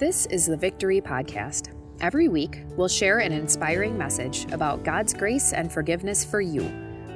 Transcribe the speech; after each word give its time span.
This 0.00 0.24
is 0.30 0.46
the 0.46 0.56
Victory 0.56 1.02
Podcast. 1.02 1.74
Every 2.00 2.28
week, 2.28 2.62
we'll 2.74 2.88
share 2.88 3.18
an 3.18 3.32
inspiring 3.32 3.98
message 3.98 4.50
about 4.50 4.82
God's 4.82 5.12
grace 5.12 5.52
and 5.52 5.70
forgiveness 5.70 6.24
for 6.24 6.40
you, 6.40 6.62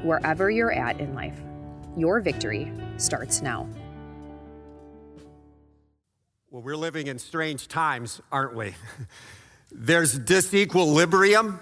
wherever 0.03 0.50
you're 0.50 0.71
at 0.71 1.00
in 1.00 1.14
life. 1.14 1.40
Your 1.96 2.20
victory 2.20 2.70
starts 2.98 3.40
now. 3.40 3.66
Well, 6.50 6.60
we're 6.60 6.76
living 6.76 7.06
in 7.06 7.18
strange 7.18 7.69
times, 7.69 8.21
aren't 8.31 8.54
we? 8.54 8.74
There's 9.72 10.19
disequilibrium. 10.19 11.60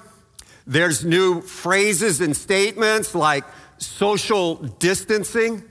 There's 0.67 1.05
new 1.05 1.41
phrases 1.41 2.21
and 2.21 2.37
statements 2.37 3.15
like 3.15 3.45
social 3.79 4.57
distancing. 4.57 5.63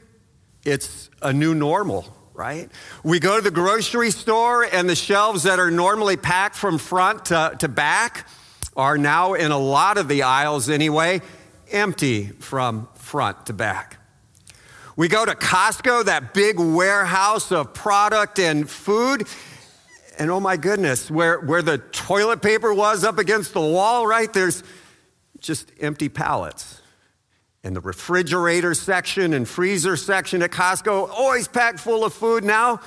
It's 0.63 1.09
a 1.21 1.33
new 1.33 1.53
normal 1.53 2.05
right? 2.33 2.69
We 3.03 3.19
go 3.19 3.37
to 3.37 3.41
the 3.41 3.51
grocery 3.51 4.11
store, 4.11 4.63
and 4.63 4.89
the 4.89 4.95
shelves 4.95 5.43
that 5.43 5.59
are 5.59 5.71
normally 5.71 6.17
packed 6.17 6.55
from 6.55 6.77
front 6.77 7.25
to, 7.25 7.55
to 7.59 7.67
back 7.67 8.27
are 8.75 8.97
now, 8.97 9.33
in 9.33 9.51
a 9.51 9.57
lot 9.57 9.97
of 9.97 10.07
the 10.07 10.23
aisles 10.23 10.69
anyway, 10.69 11.21
empty 11.71 12.27
from 12.27 12.87
front 12.95 13.45
to 13.47 13.53
back. 13.53 13.97
We 14.95 15.07
go 15.07 15.25
to 15.25 15.33
Costco, 15.33 16.05
that 16.05 16.33
big 16.33 16.59
warehouse 16.59 17.51
of 17.51 17.73
product 17.73 18.39
and 18.39 18.69
food, 18.69 19.27
and 20.17 20.29
oh 20.29 20.39
my 20.39 20.57
goodness, 20.57 21.09
where, 21.09 21.39
where 21.39 21.61
the 21.61 21.77
toilet 21.77 22.41
paper 22.41 22.73
was 22.73 23.03
up 23.03 23.17
against 23.17 23.53
the 23.53 23.61
wall, 23.61 24.05
right? 24.05 24.31
There's 24.31 24.63
just 25.39 25.71
empty 25.79 26.09
pallets 26.09 26.80
in 27.63 27.73
the 27.73 27.81
refrigerator 27.81 28.73
section 28.73 29.33
and 29.33 29.47
freezer 29.47 29.95
section 29.95 30.41
at 30.41 30.51
Costco, 30.51 31.09
always 31.09 31.47
packed 31.47 31.79
full 31.79 32.03
of 32.03 32.13
food. 32.13 32.43
Now 32.43 32.81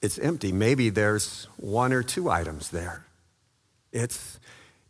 it's 0.00 0.18
empty. 0.18 0.52
Maybe 0.52 0.90
there's 0.90 1.48
one 1.56 1.92
or 1.92 2.02
two 2.02 2.30
items 2.30 2.70
there. 2.70 3.06
It's, 3.92 4.38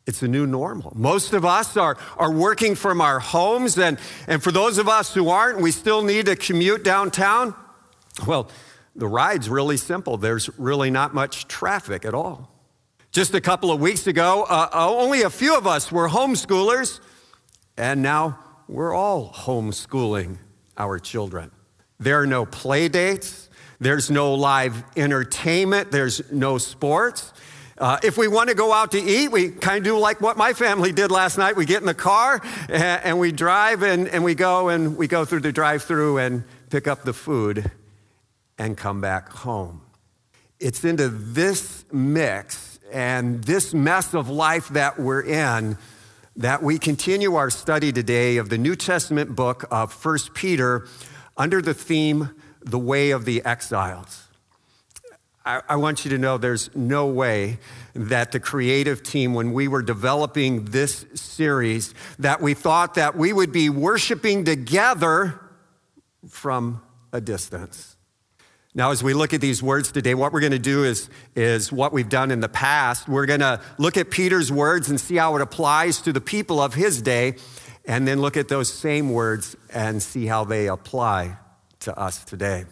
it's 0.06 0.22
a 0.22 0.28
new 0.28 0.46
normal. 0.46 0.92
Most 0.96 1.32
of 1.32 1.44
us 1.44 1.76
are, 1.76 1.96
are 2.16 2.32
working 2.32 2.74
from 2.74 3.00
our 3.00 3.20
homes, 3.20 3.78
and, 3.78 3.98
and 4.26 4.42
for 4.42 4.50
those 4.50 4.78
of 4.78 4.88
us 4.88 5.14
who 5.14 5.28
aren't, 5.28 5.60
we 5.60 5.70
still 5.70 6.02
need 6.02 6.26
to 6.26 6.36
commute 6.36 6.82
downtown. 6.84 7.54
Well, 8.26 8.50
the 8.96 9.06
ride's 9.06 9.48
really 9.48 9.76
simple. 9.76 10.16
There's 10.16 10.50
really 10.58 10.90
not 10.90 11.14
much 11.14 11.48
traffic 11.48 12.04
at 12.04 12.14
all. 12.14 12.50
Just 13.12 13.34
a 13.34 13.40
couple 13.40 13.70
of 13.70 13.80
weeks 13.80 14.06
ago, 14.06 14.44
uh, 14.48 14.68
only 14.72 15.22
a 15.22 15.30
few 15.30 15.56
of 15.56 15.66
us 15.66 15.92
were 15.92 16.08
homeschoolers, 16.08 16.98
and 17.76 18.02
now 18.02 18.38
we're 18.68 18.94
all 18.94 19.30
homeschooling 19.30 20.38
our 20.76 20.98
children. 20.98 21.50
There 21.98 22.20
are 22.20 22.26
no 22.26 22.46
play 22.46 22.88
dates, 22.88 23.48
there's 23.80 24.10
no 24.10 24.34
live 24.34 24.82
entertainment, 24.96 25.90
there's 25.90 26.30
no 26.32 26.58
sports. 26.58 27.32
Uh, 27.76 27.98
if 28.04 28.16
we 28.16 28.28
want 28.28 28.48
to 28.48 28.54
go 28.54 28.72
out 28.72 28.92
to 28.92 29.00
eat, 29.00 29.28
we 29.28 29.50
kind 29.50 29.78
of 29.78 29.84
do 29.84 29.98
like 29.98 30.20
what 30.20 30.36
my 30.36 30.52
family 30.52 30.92
did 30.92 31.10
last 31.10 31.38
night. 31.38 31.56
We 31.56 31.66
get 31.66 31.80
in 31.80 31.86
the 31.86 31.94
car 31.94 32.40
and, 32.68 32.82
and 33.04 33.18
we 33.18 33.32
drive 33.32 33.82
and, 33.82 34.06
and 34.08 34.22
we 34.22 34.34
go 34.36 34.68
and 34.68 34.96
we 34.96 35.08
go 35.08 35.24
through 35.24 35.40
the 35.40 35.52
drive 35.52 35.82
through 35.82 36.18
and 36.18 36.44
pick 36.70 36.86
up 36.86 37.02
the 37.02 37.12
food 37.12 37.70
and 38.58 38.76
come 38.76 39.00
back 39.00 39.28
home. 39.28 39.80
It's 40.60 40.84
into 40.84 41.08
this 41.08 41.84
mix 41.92 42.78
and 42.92 43.42
this 43.42 43.74
mess 43.74 44.14
of 44.14 44.30
life 44.30 44.68
that 44.70 44.98
we're 44.98 45.22
in 45.22 45.76
that 46.36 46.62
we 46.62 46.78
continue 46.78 47.36
our 47.36 47.50
study 47.50 47.92
today 47.92 48.38
of 48.38 48.48
the 48.48 48.58
New 48.58 48.74
Testament 48.74 49.36
book 49.36 49.64
of 49.70 49.92
1 50.04 50.18
Peter 50.34 50.86
under 51.36 51.62
the 51.62 51.74
theme, 51.74 52.30
The 52.62 52.78
Way 52.78 53.12
of 53.12 53.24
the 53.24 53.44
Exiles. 53.44 54.28
I, 55.44 55.60
I, 55.68 55.76
want 55.76 56.04
you 56.04 56.10
to 56.10 56.18
know 56.18 56.38
there's 56.38 56.74
no 56.74 57.06
way 57.06 57.58
that 57.94 58.32
the 58.32 58.40
creative 58.40 59.02
team, 59.02 59.34
when 59.34 59.52
we 59.52 59.68
were 59.68 59.82
developing 59.82 60.64
this 60.64 61.04
series, 61.14 61.94
that 62.18 62.40
we 62.40 62.54
thought 62.54 62.94
that 62.94 63.14
we 63.14 63.32
would 63.32 63.52
be 63.52 63.68
worshiping 63.68 64.44
together 64.44 65.40
from 66.28 66.82
a 67.12 67.20
distance. 67.20 67.93
Now, 68.76 68.90
as 68.90 69.04
we 69.04 69.14
look 69.14 69.32
at 69.32 69.40
these 69.40 69.62
words 69.62 69.92
today, 69.92 70.14
what 70.14 70.32
we're 70.32 70.40
going 70.40 70.50
to 70.50 70.58
do 70.58 70.82
is, 70.82 71.08
is 71.36 71.70
what 71.70 71.92
we've 71.92 72.08
done 72.08 72.32
in 72.32 72.40
the 72.40 72.48
past. 72.48 73.08
We're 73.08 73.26
going 73.26 73.38
to 73.38 73.60
look 73.78 73.96
at 73.96 74.10
Peter's 74.10 74.50
words 74.50 74.88
and 74.90 75.00
see 75.00 75.14
how 75.14 75.36
it 75.36 75.42
applies 75.42 76.00
to 76.02 76.12
the 76.12 76.20
people 76.20 76.60
of 76.60 76.74
his 76.74 77.00
day, 77.00 77.36
and 77.84 78.08
then 78.08 78.20
look 78.20 78.36
at 78.36 78.48
those 78.48 78.72
same 78.72 79.12
words 79.12 79.54
and 79.72 80.02
see 80.02 80.26
how 80.26 80.44
they 80.44 80.66
apply 80.66 81.36
to 81.80 81.96
us 81.96 82.24
today. 82.24 82.64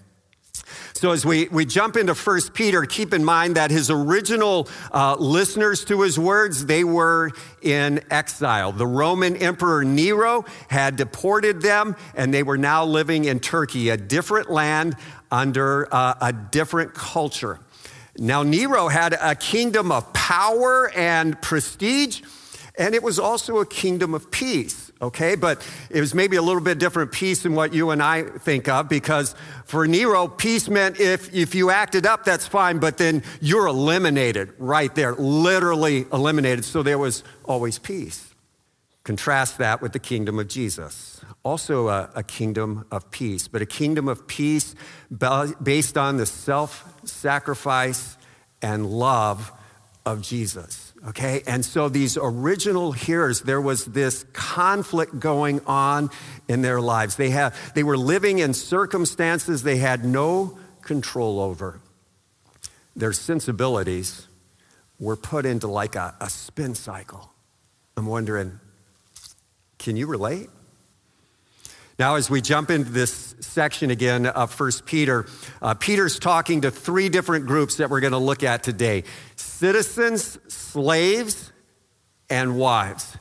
So, 0.94 1.10
as 1.10 1.24
we, 1.24 1.48
we 1.48 1.64
jump 1.66 1.96
into 1.96 2.14
1 2.14 2.40
Peter, 2.54 2.84
keep 2.84 3.12
in 3.12 3.24
mind 3.24 3.56
that 3.56 3.70
his 3.70 3.90
original 3.90 4.68
uh, 4.92 5.16
listeners 5.18 5.84
to 5.86 6.02
his 6.02 6.18
words, 6.18 6.66
they 6.66 6.84
were 6.84 7.30
in 7.60 8.00
exile. 8.10 8.72
The 8.72 8.86
Roman 8.86 9.36
Emperor 9.36 9.84
Nero 9.84 10.44
had 10.68 10.96
deported 10.96 11.62
them, 11.62 11.96
and 12.14 12.32
they 12.32 12.42
were 12.42 12.58
now 12.58 12.84
living 12.84 13.24
in 13.24 13.40
Turkey, 13.40 13.88
a 13.88 13.96
different 13.96 14.50
land 14.50 14.96
under 15.32 15.92
uh, 15.92 16.14
a 16.20 16.32
different 16.32 16.94
culture. 16.94 17.58
Now, 18.16 18.44
Nero 18.44 18.86
had 18.86 19.14
a 19.20 19.34
kingdom 19.34 19.90
of 19.90 20.12
power 20.12 20.92
and 20.94 21.40
prestige, 21.42 22.22
and 22.78 22.94
it 22.94 23.02
was 23.02 23.18
also 23.18 23.58
a 23.58 23.66
kingdom 23.66 24.14
of 24.14 24.30
peace 24.30 24.92
okay? 25.02 25.34
But 25.34 25.66
it 25.90 26.00
was 26.00 26.14
maybe 26.14 26.36
a 26.36 26.42
little 26.42 26.62
bit 26.62 26.78
different 26.78 27.12
peace 27.12 27.42
than 27.42 27.54
what 27.54 27.74
you 27.74 27.90
and 27.90 28.02
I 28.02 28.22
think 28.22 28.68
of 28.68 28.88
because 28.88 29.34
for 29.64 29.86
Nero, 29.86 30.28
peace 30.28 30.68
meant 30.68 31.00
if, 31.00 31.34
if 31.34 31.54
you 31.54 31.70
acted 31.70 32.06
up, 32.06 32.24
that's 32.24 32.46
fine, 32.46 32.78
but 32.78 32.96
then 32.96 33.22
you're 33.40 33.66
eliminated 33.66 34.52
right 34.58 34.94
there, 34.94 35.14
literally 35.14 36.06
eliminated. 36.12 36.64
So 36.64 36.82
there 36.82 36.98
was 36.98 37.24
always 37.44 37.78
peace. 37.78 38.31
Contrast 39.04 39.58
that 39.58 39.82
with 39.82 39.92
the 39.92 39.98
kingdom 39.98 40.38
of 40.38 40.48
Jesus. 40.48 41.20
Also, 41.42 41.88
a, 41.88 42.10
a 42.14 42.22
kingdom 42.22 42.86
of 42.90 43.10
peace, 43.10 43.48
but 43.48 43.60
a 43.60 43.66
kingdom 43.66 44.08
of 44.08 44.26
peace 44.28 44.74
based 45.62 45.98
on 45.98 46.16
the 46.16 46.26
self 46.26 46.88
sacrifice 47.04 48.16
and 48.60 48.86
love 48.86 49.52
of 50.06 50.22
Jesus 50.22 50.92
okay? 51.08 51.42
And 51.46 51.64
so 51.64 51.88
these 51.88 52.16
original 52.16 52.92
hearers, 52.92 53.42
there 53.42 53.60
was 53.60 53.86
this 53.86 54.24
conflict 54.32 55.18
going 55.18 55.60
on 55.66 56.10
in 56.48 56.62
their 56.62 56.80
lives. 56.80 57.16
They, 57.16 57.30
have, 57.30 57.74
they 57.74 57.82
were 57.82 57.96
living 57.96 58.38
in 58.38 58.54
circumstances 58.54 59.62
they 59.62 59.78
had 59.78 60.04
no 60.04 60.58
control 60.82 61.40
over. 61.40 61.80
Their 62.94 63.12
sensibilities 63.12 64.26
were 64.98 65.16
put 65.16 65.46
into 65.46 65.66
like 65.66 65.96
a, 65.96 66.14
a 66.20 66.30
spin 66.30 66.74
cycle. 66.74 67.32
I'm 67.96 68.06
wondering, 68.06 68.60
can 69.82 69.96
you 69.96 70.06
relate? 70.06 70.48
Now, 71.98 72.14
as 72.14 72.30
we 72.30 72.40
jump 72.40 72.70
into 72.70 72.90
this 72.90 73.34
section 73.40 73.90
again 73.90 74.26
of 74.26 74.58
1 74.58 74.70
Peter, 74.86 75.26
uh, 75.60 75.74
Peter's 75.74 76.18
talking 76.18 76.62
to 76.62 76.70
three 76.70 77.08
different 77.08 77.46
groups 77.46 77.76
that 77.76 77.90
we're 77.90 78.00
going 78.00 78.12
to 78.12 78.18
look 78.18 78.42
at 78.42 78.62
today 78.62 79.04
citizens, 79.36 80.38
slaves, 80.48 81.52
and 82.30 82.56
wives. 82.56 83.16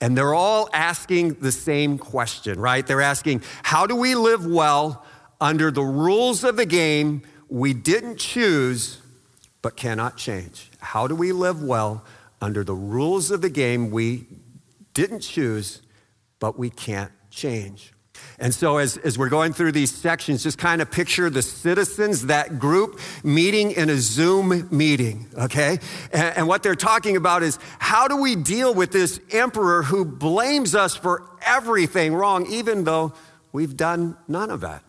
And 0.00 0.16
they're 0.16 0.32
all 0.32 0.70
asking 0.72 1.34
the 1.34 1.52
same 1.52 1.98
question, 1.98 2.58
right? 2.58 2.86
They're 2.86 3.02
asking, 3.02 3.42
How 3.62 3.86
do 3.86 3.94
we 3.94 4.14
live 4.14 4.46
well 4.46 5.04
under 5.40 5.70
the 5.70 5.82
rules 5.82 6.42
of 6.42 6.56
the 6.56 6.66
game 6.66 7.22
we 7.48 7.74
didn't 7.74 8.16
choose 8.16 8.98
but 9.60 9.76
cannot 9.76 10.16
change? 10.16 10.70
How 10.78 11.06
do 11.06 11.14
we 11.14 11.32
live 11.32 11.62
well 11.62 12.04
under 12.40 12.64
the 12.64 12.74
rules 12.74 13.30
of 13.30 13.42
the 13.42 13.50
game 13.50 13.90
we 13.90 14.26
didn't 14.94 15.20
choose 15.20 15.82
but 16.40 16.58
we 16.58 16.70
can't 16.70 17.12
change. 17.30 17.92
And 18.38 18.52
so, 18.54 18.78
as, 18.78 18.96
as 18.98 19.16
we're 19.16 19.28
going 19.28 19.52
through 19.52 19.72
these 19.72 19.90
sections, 19.90 20.42
just 20.42 20.58
kind 20.58 20.82
of 20.82 20.90
picture 20.90 21.30
the 21.30 21.42
citizens, 21.42 22.26
that 22.26 22.58
group 22.58 22.98
meeting 23.22 23.70
in 23.70 23.88
a 23.88 23.96
Zoom 23.96 24.68
meeting, 24.70 25.28
okay? 25.38 25.78
And, 26.12 26.36
and 26.38 26.48
what 26.48 26.62
they're 26.62 26.74
talking 26.74 27.16
about 27.16 27.42
is 27.42 27.58
how 27.78 28.08
do 28.08 28.16
we 28.16 28.36
deal 28.36 28.74
with 28.74 28.92
this 28.92 29.20
emperor 29.30 29.82
who 29.82 30.04
blames 30.04 30.74
us 30.74 30.96
for 30.96 31.30
everything 31.46 32.14
wrong, 32.14 32.46
even 32.50 32.84
though 32.84 33.14
we've 33.52 33.76
done 33.76 34.16
none 34.28 34.50
of 34.50 34.60
that? 34.62 34.82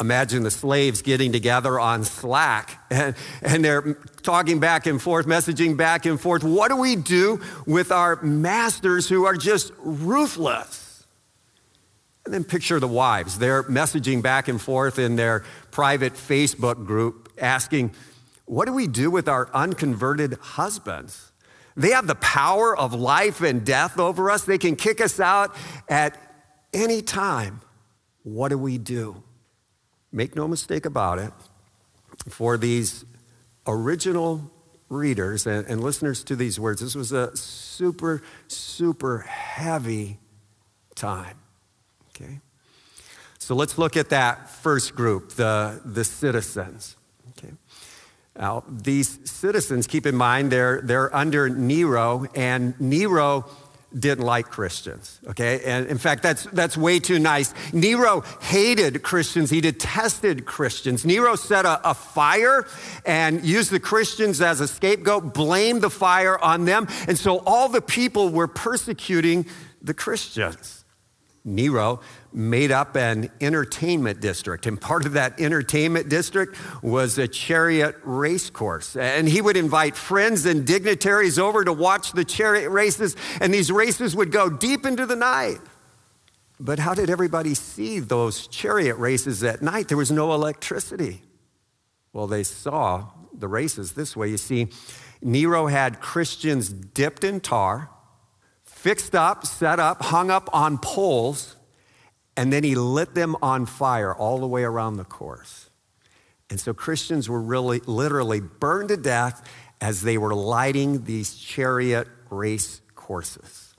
Imagine 0.00 0.44
the 0.44 0.50
slaves 0.50 1.02
getting 1.02 1.32
together 1.32 1.80
on 1.80 2.04
Slack 2.04 2.80
and, 2.90 3.16
and 3.42 3.64
they're 3.64 3.94
talking 4.22 4.60
back 4.60 4.86
and 4.86 5.02
forth, 5.02 5.26
messaging 5.26 5.76
back 5.76 6.06
and 6.06 6.20
forth. 6.20 6.44
What 6.44 6.68
do 6.68 6.76
we 6.76 6.94
do 6.94 7.40
with 7.66 7.90
our 7.90 8.22
masters 8.22 9.08
who 9.08 9.24
are 9.24 9.36
just 9.36 9.72
ruthless? 9.78 11.04
And 12.24 12.32
then 12.32 12.44
picture 12.44 12.78
the 12.78 12.86
wives. 12.86 13.38
They're 13.38 13.64
messaging 13.64 14.22
back 14.22 14.48
and 14.48 14.60
forth 14.60 14.98
in 14.98 15.16
their 15.16 15.44
private 15.70 16.14
Facebook 16.14 16.84
group 16.84 17.32
asking, 17.38 17.92
What 18.44 18.66
do 18.66 18.72
we 18.72 18.86
do 18.86 19.10
with 19.10 19.28
our 19.28 19.48
unconverted 19.52 20.34
husbands? 20.34 21.32
They 21.74 21.90
have 21.90 22.06
the 22.06 22.16
power 22.16 22.76
of 22.76 22.92
life 22.92 23.40
and 23.40 23.64
death 23.64 23.98
over 23.98 24.30
us. 24.30 24.44
They 24.44 24.58
can 24.58 24.76
kick 24.76 25.00
us 25.00 25.18
out 25.18 25.56
at 25.88 26.16
any 26.72 27.02
time. 27.02 27.62
What 28.24 28.48
do 28.48 28.58
we 28.58 28.78
do? 28.78 29.22
Make 30.10 30.34
no 30.34 30.48
mistake 30.48 30.86
about 30.86 31.18
it, 31.18 31.32
for 32.28 32.56
these 32.56 33.04
original 33.66 34.50
readers 34.88 35.46
and, 35.46 35.66
and 35.66 35.82
listeners 35.82 36.24
to 36.24 36.36
these 36.36 36.58
words. 36.58 36.80
This 36.80 36.94
was 36.94 37.12
a 37.12 37.36
super, 37.36 38.22
super 38.48 39.18
heavy 39.20 40.18
time. 40.94 41.36
Okay? 42.10 42.40
So 43.38 43.54
let's 43.54 43.78
look 43.78 43.96
at 43.96 44.10
that 44.10 44.50
first 44.50 44.94
group, 44.94 45.32
the, 45.32 45.80
the 45.84 46.04
citizens. 46.04 46.96
Okay? 47.30 47.52
Now, 48.36 48.64
these 48.68 49.18
citizens, 49.30 49.86
keep 49.86 50.06
in 50.06 50.16
mind, 50.16 50.50
they're, 50.50 50.80
they're 50.80 51.14
under 51.14 51.48
Nero, 51.48 52.26
and 52.34 52.78
Nero 52.80 53.46
didn't 53.96 54.24
like 54.24 54.48
Christians, 54.50 55.18
okay? 55.28 55.62
And 55.64 55.86
in 55.86 55.96
fact, 55.96 56.22
that's, 56.22 56.44
that's 56.44 56.76
way 56.76 57.00
too 57.00 57.18
nice. 57.18 57.54
Nero 57.72 58.22
hated 58.42 59.02
Christians. 59.02 59.48
He 59.48 59.62
detested 59.62 60.44
Christians. 60.44 61.06
Nero 61.06 61.36
set 61.36 61.64
a, 61.64 61.90
a 61.90 61.94
fire 61.94 62.66
and 63.06 63.44
used 63.44 63.70
the 63.70 63.80
Christians 63.80 64.42
as 64.42 64.60
a 64.60 64.68
scapegoat, 64.68 65.32
blamed 65.32 65.80
the 65.80 65.90
fire 65.90 66.38
on 66.38 66.66
them. 66.66 66.86
And 67.06 67.18
so 67.18 67.38
all 67.46 67.70
the 67.70 67.80
people 67.80 68.28
were 68.28 68.46
persecuting 68.46 69.46
the 69.80 69.94
Christians. 69.94 70.77
Nero 71.54 72.00
made 72.32 72.70
up 72.70 72.96
an 72.96 73.30
entertainment 73.40 74.20
district, 74.20 74.66
and 74.66 74.80
part 74.80 75.06
of 75.06 75.14
that 75.14 75.40
entertainment 75.40 76.08
district 76.08 76.56
was 76.82 77.18
a 77.18 77.26
chariot 77.26 77.96
race 78.04 78.50
course. 78.50 78.96
And 78.96 79.28
he 79.28 79.40
would 79.40 79.56
invite 79.56 79.96
friends 79.96 80.46
and 80.46 80.66
dignitaries 80.66 81.38
over 81.38 81.64
to 81.64 81.72
watch 81.72 82.12
the 82.12 82.24
chariot 82.24 82.70
races, 82.70 83.16
and 83.40 83.52
these 83.52 83.72
races 83.72 84.14
would 84.14 84.30
go 84.30 84.50
deep 84.50 84.84
into 84.86 85.06
the 85.06 85.16
night. 85.16 85.58
But 86.60 86.78
how 86.80 86.94
did 86.94 87.08
everybody 87.08 87.54
see 87.54 88.00
those 88.00 88.46
chariot 88.48 88.96
races 88.96 89.42
at 89.44 89.62
night? 89.62 89.88
There 89.88 89.96
was 89.96 90.10
no 90.10 90.34
electricity. 90.34 91.22
Well, 92.12 92.26
they 92.26 92.42
saw 92.42 93.10
the 93.32 93.48
races 93.48 93.92
this 93.92 94.16
way. 94.16 94.28
You 94.28 94.38
see, 94.38 94.68
Nero 95.22 95.66
had 95.66 96.00
Christians 96.00 96.68
dipped 96.68 97.22
in 97.24 97.40
tar 97.40 97.90
fixed 98.78 99.16
up, 99.16 99.44
set 99.44 99.80
up, 99.80 100.02
hung 100.02 100.30
up 100.30 100.48
on 100.52 100.78
poles, 100.78 101.56
and 102.36 102.52
then 102.52 102.62
he 102.62 102.76
lit 102.76 103.14
them 103.14 103.36
on 103.42 103.66
fire 103.66 104.14
all 104.14 104.38
the 104.38 104.46
way 104.46 104.62
around 104.62 104.96
the 104.96 105.04
course. 105.04 105.68
And 106.48 106.60
so 106.60 106.72
Christians 106.72 107.28
were 107.28 107.40
really, 107.40 107.80
literally 107.86 108.40
burned 108.40 108.90
to 108.90 108.96
death 108.96 109.46
as 109.80 110.02
they 110.02 110.16
were 110.16 110.34
lighting 110.34 111.04
these 111.04 111.34
chariot 111.34 112.06
race 112.30 112.80
courses. 112.94 113.74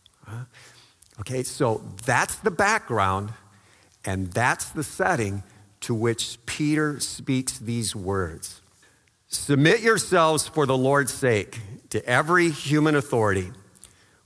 Okay, 1.22 1.44
so 1.44 1.82
that's 2.06 2.36
the 2.36 2.52
background, 2.52 3.34
and 4.04 4.32
that's 4.34 4.70
the 4.70 4.84
setting 4.84 5.44
to 5.82 5.96
which 5.96 6.38
Peter 6.46 7.00
speaks 7.00 7.58
these 7.58 7.96
words 7.96 8.62
Submit 9.32 9.82
yourselves 9.82 10.48
for 10.48 10.66
the 10.66 10.78
Lord's 10.78 11.14
sake 11.14 11.60
to 11.90 12.06
every 12.06 12.50
human 12.50 12.96
authority 12.96 13.52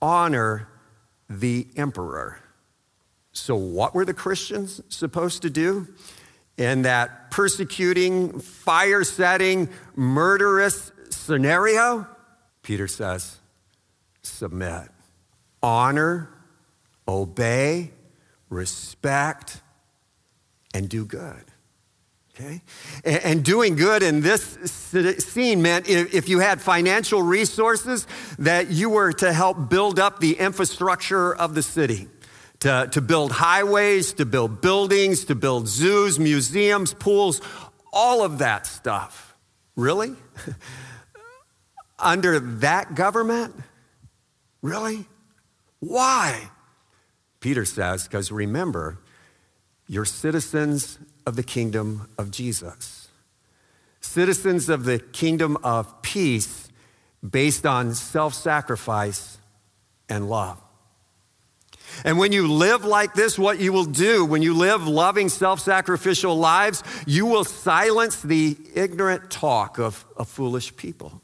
honor 0.00 0.68
the 1.28 1.66
emperor. 1.76 2.40
So, 3.32 3.54
what 3.56 3.94
were 3.94 4.04
the 4.04 4.14
Christians 4.14 4.80
supposed 4.88 5.42
to 5.42 5.50
do 5.50 5.88
in 6.56 6.82
that 6.82 7.30
persecuting, 7.30 8.40
fire 8.40 9.04
setting, 9.04 9.68
murderous 9.94 10.90
scenario? 11.10 12.06
Peter 12.62 12.88
says, 12.88 13.38
submit, 14.22 14.88
honor, 15.62 16.30
obey, 17.06 17.92
respect, 18.50 19.60
and 20.74 20.88
do 20.88 21.04
good. 21.04 21.44
Okay? 22.38 22.62
And 23.04 23.44
doing 23.44 23.74
good 23.74 24.02
in 24.02 24.20
this 24.20 24.42
scene 24.42 25.60
meant 25.60 25.88
if 25.88 26.28
you 26.28 26.38
had 26.38 26.60
financial 26.60 27.20
resources, 27.20 28.06
that 28.38 28.70
you 28.70 28.90
were 28.90 29.12
to 29.14 29.32
help 29.32 29.68
build 29.68 29.98
up 29.98 30.20
the 30.20 30.34
infrastructure 30.38 31.34
of 31.34 31.56
the 31.56 31.62
city, 31.62 32.06
to, 32.60 32.88
to 32.92 33.00
build 33.00 33.32
highways, 33.32 34.12
to 34.14 34.24
build 34.24 34.60
buildings, 34.60 35.24
to 35.24 35.34
build 35.34 35.66
zoos, 35.66 36.20
museums, 36.20 36.94
pools, 36.94 37.40
all 37.92 38.24
of 38.24 38.38
that 38.38 38.66
stuff. 38.66 39.36
Really? 39.74 40.14
Under 41.98 42.38
that 42.38 42.94
government? 42.94 43.54
Really? 44.62 45.06
Why? 45.80 46.50
Peter 47.40 47.64
says, 47.64 48.04
because 48.04 48.30
remember, 48.30 48.98
you're 49.88 50.04
citizens 50.04 50.98
of 51.28 51.36
the 51.36 51.42
kingdom 51.42 52.08
of 52.16 52.30
Jesus. 52.30 53.08
Citizens 54.00 54.70
of 54.70 54.84
the 54.84 54.98
kingdom 54.98 55.58
of 55.62 56.00
peace 56.00 56.70
based 57.28 57.66
on 57.66 57.94
self 57.94 58.32
sacrifice 58.32 59.36
and 60.08 60.28
love. 60.28 60.58
And 62.04 62.18
when 62.18 62.32
you 62.32 62.50
live 62.50 62.84
like 62.84 63.12
this, 63.12 63.38
what 63.38 63.60
you 63.60 63.74
will 63.74 63.84
do, 63.84 64.24
when 64.24 64.40
you 64.40 64.54
live 64.54 64.88
loving, 64.88 65.28
self 65.28 65.60
sacrificial 65.60 66.34
lives, 66.34 66.82
you 67.06 67.26
will 67.26 67.44
silence 67.44 68.22
the 68.22 68.56
ignorant 68.74 69.30
talk 69.30 69.78
of, 69.78 70.06
of 70.16 70.28
foolish 70.28 70.74
people. 70.76 71.20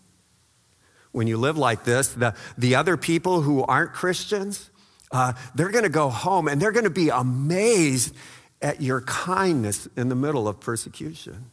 When 1.12 1.26
you 1.26 1.38
live 1.38 1.56
like 1.56 1.84
this, 1.84 2.08
the, 2.08 2.34
the 2.58 2.74
other 2.74 2.98
people 2.98 3.40
who 3.40 3.62
aren't 3.62 3.94
Christians, 3.94 4.68
uh, 5.10 5.32
they're 5.54 5.70
going 5.70 5.84
to 5.84 5.90
go 5.90 6.10
home 6.10 6.48
and 6.48 6.60
they're 6.60 6.72
going 6.72 6.84
to 6.84 6.90
be 6.90 7.08
amazed 7.08 8.14
at 8.64 8.80
your 8.80 9.02
kindness 9.02 9.86
in 9.94 10.08
the 10.08 10.14
middle 10.14 10.48
of 10.48 10.58
persecution. 10.58 11.50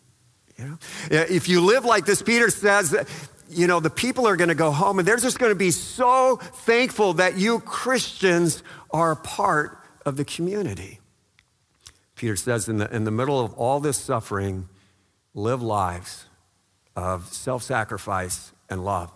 You 0.58 0.66
know? 0.66 0.78
If 1.12 1.50
you 1.50 1.60
live 1.60 1.84
like 1.84 2.06
this, 2.06 2.22
Peter 2.22 2.50
says, 2.50 2.96
you 3.50 3.68
know, 3.68 3.82
the 3.82 3.90
people 3.90 4.28
are 4.28 4.38
going 4.38 4.48
to 4.48 4.56
go 4.56 4.72
home 4.72 4.98
and 4.98 5.06
they're 5.06 5.18
just 5.18 5.38
going 5.38 5.52
to 5.52 5.60
be 5.60 5.72
so 5.72 6.38
thankful 6.38 7.14
that 7.16 7.36
you 7.36 7.60
Christians 7.60 8.64
are 8.92 9.12
a 9.12 9.16
part 9.18 9.78
of 10.06 10.16
the 10.16 10.24
community. 10.24 11.00
Peter 12.16 12.38
says, 12.38 12.70
in 12.70 12.78
the, 12.78 12.96
in 12.96 13.04
the 13.04 13.12
middle 13.12 13.42
of 13.42 13.54
all 13.56 13.82
this 13.82 13.98
suffering, 13.98 14.70
live 15.34 15.62
lives 15.62 16.28
of 16.96 17.28
self 17.34 17.62
sacrifice 17.62 18.54
and 18.70 18.86
love. 18.86 19.12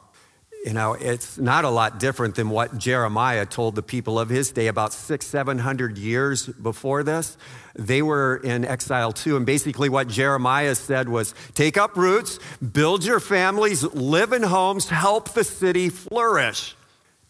You 0.65 0.73
know, 0.73 0.93
it's 0.93 1.37
not 1.37 1.63
a 1.63 1.69
lot 1.69 1.99
different 1.99 2.33
than 2.33 2.49
what 2.49 2.75
Jeremiah 2.75 3.45
told 3.45 3.75
the 3.75 3.83
people 3.83 4.17
of 4.17 4.29
his 4.29 4.49
day 4.49 4.65
about 4.65 4.93
six, 4.93 5.27
seven 5.27 5.59
hundred 5.59 5.99
years 5.99 6.47
before 6.47 7.03
this. 7.03 7.37
They 7.75 8.01
were 8.01 8.37
in 8.37 8.65
exile 8.65 9.11
too. 9.11 9.37
And 9.37 9.45
basically, 9.45 9.89
what 9.89 10.07
Jeremiah 10.07 10.73
said 10.73 11.07
was 11.07 11.35
take 11.53 11.77
up 11.77 11.95
roots, 11.95 12.39
build 12.57 13.05
your 13.05 13.19
families, 13.19 13.83
live 13.83 14.33
in 14.33 14.41
homes, 14.41 14.89
help 14.89 15.35
the 15.35 15.43
city 15.43 15.89
flourish. 15.89 16.75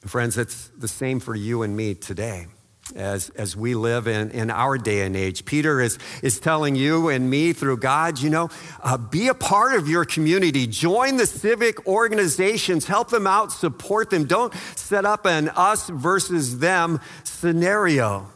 Friends, 0.05 0.37
it's 0.37 0.69
the 0.77 0.87
same 0.87 1.19
for 1.19 1.35
you 1.35 1.63
and 1.63 1.75
me 1.75 1.93
today 1.93 2.47
as, 2.93 3.29
as 3.31 3.57
we 3.57 3.73
live 3.73 4.07
in, 4.07 4.29
in 4.31 4.51
our 4.51 4.77
day 4.77 5.01
and 5.01 5.15
age. 5.15 5.45
Peter 5.45 5.81
is, 5.81 5.97
is 6.21 6.39
telling 6.39 6.75
you 6.75 7.09
and 7.09 7.29
me 7.29 7.51
through 7.51 7.77
God, 7.77 8.19
you 8.19 8.29
know, 8.29 8.49
uh, 8.83 8.97
be 8.97 9.27
a 9.27 9.33
part 9.33 9.73
of 9.73 9.89
your 9.89 10.05
community. 10.05 10.67
Join 10.67 11.17
the 11.17 11.25
civic 11.25 11.87
organizations, 11.87 12.85
help 12.85 13.09
them 13.09 13.25
out, 13.25 13.51
support 13.51 14.11
them. 14.11 14.25
Don't 14.25 14.53
set 14.75 15.03
up 15.03 15.25
an 15.25 15.49
us 15.49 15.89
versus 15.89 16.59
them 16.59 16.99
scenario. 17.23 18.29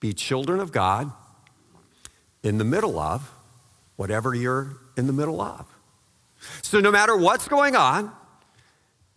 Be 0.00 0.12
children 0.12 0.58
of 0.58 0.72
God 0.72 1.12
in 2.42 2.58
the 2.58 2.64
middle 2.64 2.98
of 2.98 3.30
whatever 3.96 4.34
you're 4.34 4.76
in 4.96 5.06
the 5.06 5.12
middle 5.12 5.40
of. 5.40 5.66
So, 6.60 6.80
no 6.80 6.90
matter 6.90 7.16
what's 7.16 7.48
going 7.48 7.74
on, 7.74 8.12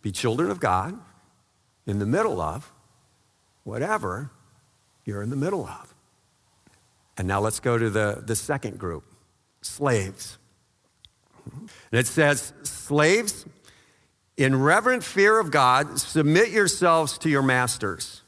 be 0.00 0.12
children 0.12 0.50
of 0.50 0.60
God 0.60 0.98
in 1.86 1.98
the 1.98 2.06
middle 2.06 2.40
of 2.40 2.72
whatever 3.68 4.30
you're 5.04 5.22
in 5.22 5.28
the 5.28 5.36
middle 5.36 5.66
of. 5.66 5.94
And 7.18 7.28
now 7.28 7.40
let's 7.40 7.60
go 7.60 7.76
to 7.76 7.90
the, 7.90 8.22
the 8.24 8.34
second 8.34 8.78
group 8.78 9.04
slaves. 9.60 10.38
And 11.52 12.00
it 12.00 12.06
says, 12.06 12.54
Slaves, 12.62 13.44
in 14.38 14.58
reverent 14.58 15.04
fear 15.04 15.38
of 15.38 15.50
God, 15.50 16.00
submit 16.00 16.48
yourselves 16.48 17.18
to 17.18 17.28
your 17.28 17.42
masters, 17.42 18.22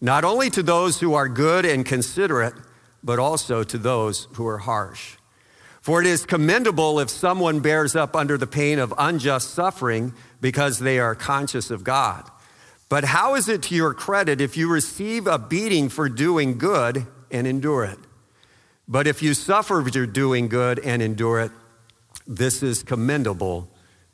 not 0.00 0.22
only 0.22 0.50
to 0.50 0.62
those 0.62 1.00
who 1.00 1.14
are 1.14 1.28
good 1.28 1.64
and 1.64 1.84
considerate, 1.84 2.54
but 3.02 3.18
also 3.18 3.64
to 3.64 3.78
those 3.78 4.28
who 4.34 4.46
are 4.46 4.58
harsh. 4.58 5.16
For 5.80 6.00
it 6.00 6.06
is 6.06 6.24
commendable 6.24 7.00
if 7.00 7.10
someone 7.10 7.58
bears 7.58 7.96
up 7.96 8.14
under 8.14 8.38
the 8.38 8.46
pain 8.46 8.78
of 8.78 8.94
unjust 8.98 9.50
suffering 9.50 10.12
because 10.40 10.78
they 10.78 11.00
are 11.00 11.14
conscious 11.16 11.72
of 11.72 11.82
God. 11.82 12.30
But 12.88 13.04
how 13.04 13.34
is 13.34 13.48
it 13.48 13.62
to 13.64 13.74
your 13.74 13.94
credit 13.94 14.40
if 14.40 14.56
you 14.56 14.70
receive 14.70 15.26
a 15.26 15.38
beating 15.38 15.88
for 15.88 16.08
doing 16.08 16.58
good 16.58 17.06
and 17.30 17.46
endure 17.46 17.84
it? 17.84 17.98
But 18.86 19.06
if 19.06 19.22
you 19.22 19.34
suffer 19.34 19.82
for 19.82 20.06
doing 20.06 20.48
good 20.48 20.78
and 20.78 21.02
endure 21.02 21.40
it, 21.40 21.50
this 22.26 22.62
is 22.62 22.82
commendable 22.82 23.68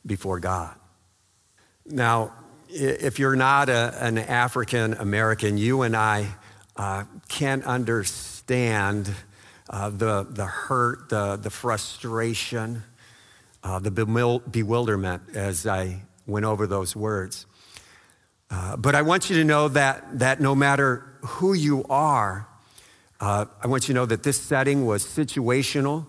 before 0.07 0.41
God. 0.41 0.75
Now, 1.87 2.33
if 2.69 3.19
you're 3.19 3.37
not 3.37 3.69
a, 3.69 3.95
an 4.00 4.17
African 4.17 4.95
American, 4.95 5.59
you 5.59 5.83
and 5.83 5.95
I 5.95 6.29
uh, 6.76 7.05
can't 7.29 7.64
understand 7.64 9.12
uh, 9.69 9.91
the, 9.91 10.26
the 10.29 10.47
hurt, 10.47 11.11
the, 11.11 11.37
the 11.37 11.50
frustration, 11.50 12.83
uh, 13.62 13.79
the 13.79 13.91
bewilderment 13.91 15.23
as 15.35 15.67
I 15.67 16.02
went 16.26 16.47
over 16.47 16.67
those 16.67 16.97
words. 16.97 17.47
Uh, 18.53 18.77
but 18.77 18.95
I 18.95 19.01
want 19.01 19.31
you 19.31 19.37
to 19.37 19.45
know 19.45 19.69
that, 19.69 20.19
that 20.19 20.39
no 20.39 20.55
matter 20.55 21.07
who 21.23 21.55
you 21.55 21.85
are, 21.89 22.47
uh, 23.19 23.47
I 23.63 23.67
want 23.67 23.89
you 23.89 23.95
to 23.95 24.01
know 24.01 24.07
that 24.07 24.25
this 24.25 24.39
setting 24.39 24.85
was 24.85 25.07
situational 25.07 26.05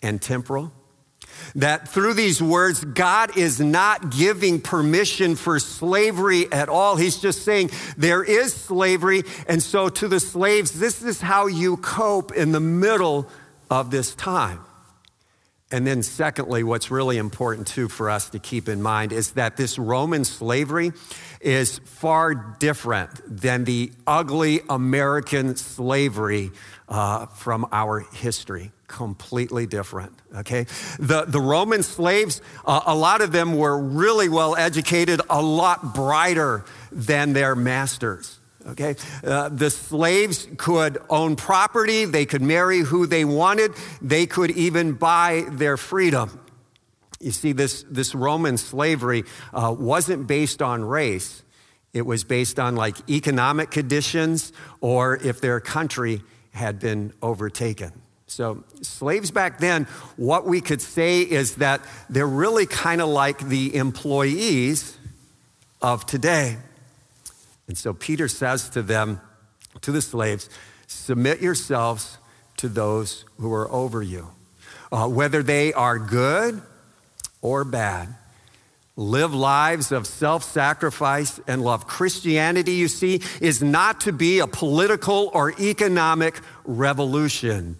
and 0.00 0.20
temporal. 0.20 0.72
That 1.54 1.88
through 1.88 2.14
these 2.14 2.40
words, 2.40 2.82
God 2.82 3.36
is 3.36 3.60
not 3.60 4.10
giving 4.10 4.62
permission 4.62 5.36
for 5.36 5.58
slavery 5.58 6.50
at 6.50 6.70
all. 6.70 6.96
He's 6.96 7.18
just 7.18 7.42
saying 7.42 7.70
there 7.98 8.24
is 8.24 8.54
slavery. 8.54 9.24
And 9.46 9.62
so 9.62 9.90
to 9.90 10.08
the 10.08 10.20
slaves, 10.20 10.78
this 10.78 11.02
is 11.02 11.20
how 11.20 11.48
you 11.48 11.76
cope 11.76 12.32
in 12.32 12.52
the 12.52 12.60
middle 12.60 13.28
of 13.68 13.90
this 13.90 14.14
time. 14.14 14.60
And 15.70 15.86
then, 15.86 16.02
secondly, 16.02 16.62
what's 16.62 16.90
really 16.90 17.16
important 17.16 17.66
too 17.66 17.88
for 17.88 18.10
us 18.10 18.30
to 18.30 18.38
keep 18.38 18.68
in 18.68 18.82
mind 18.82 19.12
is 19.12 19.32
that 19.32 19.56
this 19.56 19.78
Roman 19.78 20.24
slavery 20.24 20.92
is 21.40 21.78
far 21.78 22.34
different 22.34 23.10
than 23.26 23.64
the 23.64 23.92
ugly 24.06 24.60
American 24.68 25.56
slavery 25.56 26.52
uh, 26.88 27.26
from 27.26 27.66
our 27.72 28.00
history 28.00 28.72
completely 28.86 29.66
different, 29.66 30.12
okay? 30.36 30.66
The, 31.00 31.24
the 31.26 31.40
Roman 31.40 31.82
slaves, 31.82 32.40
uh, 32.64 32.82
a 32.86 32.94
lot 32.94 33.22
of 33.22 33.32
them 33.32 33.56
were 33.56 33.76
really 33.76 34.28
well 34.28 34.54
educated, 34.54 35.20
a 35.28 35.42
lot 35.42 35.94
brighter 35.94 36.64
than 36.92 37.32
their 37.32 37.56
masters. 37.56 38.38
Okay, 38.66 38.96
uh, 39.22 39.50
the 39.50 39.68
slaves 39.68 40.48
could 40.56 40.96
own 41.10 41.36
property, 41.36 42.06
they 42.06 42.24
could 42.24 42.40
marry 42.40 42.80
who 42.80 43.06
they 43.06 43.26
wanted, 43.26 43.72
they 44.00 44.24
could 44.26 44.50
even 44.52 44.92
buy 44.92 45.44
their 45.50 45.76
freedom. 45.76 46.40
You 47.20 47.30
see, 47.30 47.52
this, 47.52 47.84
this 47.90 48.14
Roman 48.14 48.56
slavery 48.56 49.24
uh, 49.52 49.74
wasn't 49.78 50.26
based 50.26 50.62
on 50.62 50.82
race, 50.82 51.42
it 51.92 52.06
was 52.06 52.24
based 52.24 52.58
on 52.58 52.74
like 52.74 52.96
economic 53.08 53.70
conditions 53.70 54.52
or 54.80 55.16
if 55.16 55.42
their 55.42 55.60
country 55.60 56.22
had 56.52 56.80
been 56.80 57.12
overtaken. 57.20 57.92
So, 58.26 58.64
slaves 58.80 59.30
back 59.30 59.58
then, 59.58 59.84
what 60.16 60.46
we 60.46 60.60
could 60.60 60.80
say 60.80 61.20
is 61.20 61.56
that 61.56 61.82
they're 62.08 62.26
really 62.26 62.66
kind 62.66 63.02
of 63.02 63.08
like 63.08 63.38
the 63.38 63.76
employees 63.76 64.96
of 65.82 66.06
today. 66.06 66.56
And 67.66 67.78
so, 67.78 67.94
Peter 67.94 68.28
says 68.28 68.68
to 68.70 68.82
them, 68.82 69.20
to 69.80 69.92
the 69.92 70.02
slaves, 70.02 70.48
submit 70.86 71.40
yourselves 71.40 72.18
to 72.58 72.68
those 72.68 73.24
who 73.38 73.52
are 73.52 73.70
over 73.70 74.02
you, 74.02 74.28
uh, 74.92 75.08
whether 75.08 75.42
they 75.42 75.72
are 75.72 75.98
good 75.98 76.62
or 77.42 77.64
bad. 77.64 78.14
Live 78.96 79.34
lives 79.34 79.90
of 79.90 80.06
self 80.06 80.44
sacrifice 80.44 81.40
and 81.48 81.62
love. 81.62 81.86
Christianity, 81.86 82.72
you 82.72 82.86
see, 82.86 83.20
is 83.40 83.60
not 83.60 84.02
to 84.02 84.12
be 84.12 84.38
a 84.38 84.46
political 84.46 85.30
or 85.34 85.52
economic 85.60 86.40
revolution. 86.64 87.76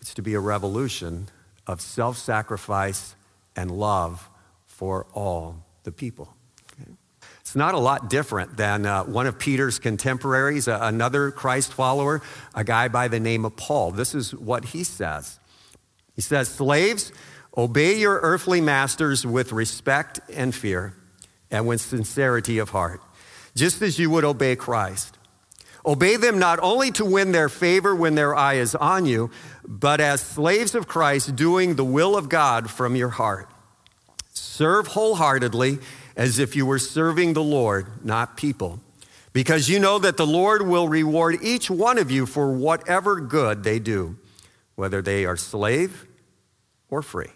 It's 0.00 0.14
to 0.14 0.22
be 0.22 0.34
a 0.34 0.40
revolution 0.40 1.28
of 1.68 1.80
self 1.80 2.18
sacrifice 2.18 3.14
and 3.54 3.70
love 3.70 4.28
for 4.66 5.06
all 5.14 5.64
the 5.84 5.92
people. 5.92 6.35
It's 7.46 7.54
not 7.54 7.74
a 7.74 7.78
lot 7.78 8.10
different 8.10 8.56
than 8.56 8.86
uh, 8.86 9.04
one 9.04 9.28
of 9.28 9.38
Peter's 9.38 9.78
contemporaries, 9.78 10.66
uh, 10.66 10.80
another 10.82 11.30
Christ 11.30 11.72
follower, 11.72 12.20
a 12.56 12.64
guy 12.64 12.88
by 12.88 13.06
the 13.06 13.20
name 13.20 13.44
of 13.44 13.54
Paul. 13.54 13.92
This 13.92 14.16
is 14.16 14.34
what 14.34 14.64
he 14.64 14.82
says 14.82 15.38
He 16.16 16.22
says, 16.22 16.48
Slaves, 16.48 17.12
obey 17.56 18.00
your 18.00 18.18
earthly 18.18 18.60
masters 18.60 19.24
with 19.24 19.52
respect 19.52 20.18
and 20.34 20.52
fear 20.52 20.94
and 21.48 21.68
with 21.68 21.80
sincerity 21.80 22.58
of 22.58 22.70
heart, 22.70 23.00
just 23.54 23.80
as 23.80 23.96
you 23.96 24.10
would 24.10 24.24
obey 24.24 24.56
Christ. 24.56 25.16
Obey 25.86 26.16
them 26.16 26.40
not 26.40 26.58
only 26.60 26.90
to 26.90 27.04
win 27.04 27.30
their 27.30 27.48
favor 27.48 27.94
when 27.94 28.16
their 28.16 28.34
eye 28.34 28.54
is 28.54 28.74
on 28.74 29.06
you, 29.06 29.30
but 29.64 30.00
as 30.00 30.20
slaves 30.20 30.74
of 30.74 30.88
Christ, 30.88 31.36
doing 31.36 31.76
the 31.76 31.84
will 31.84 32.16
of 32.16 32.28
God 32.28 32.68
from 32.68 32.96
your 32.96 33.10
heart. 33.10 33.48
Serve 34.32 34.88
wholeheartedly 34.88 35.78
as 36.16 36.38
if 36.38 36.56
you 36.56 36.66
were 36.66 36.78
serving 36.78 37.34
the 37.34 37.42
Lord, 37.42 38.04
not 38.04 38.36
people, 38.36 38.80
because 39.32 39.68
you 39.68 39.78
know 39.78 39.98
that 39.98 40.16
the 40.16 40.26
Lord 40.26 40.62
will 40.66 40.88
reward 40.88 41.38
each 41.42 41.70
one 41.70 41.98
of 41.98 42.10
you 42.10 42.26
for 42.26 42.52
whatever 42.52 43.20
good 43.20 43.62
they 43.62 43.78
do, 43.78 44.16
whether 44.74 45.02
they 45.02 45.24
are 45.24 45.36
slave 45.36 46.06
or 46.88 47.02
free. 47.02 47.30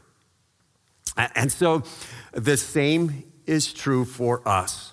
And 1.16 1.52
so 1.52 1.82
the 2.32 2.56
same 2.56 3.24
is 3.46 3.72
true 3.72 4.04
for 4.04 4.46
us 4.48 4.92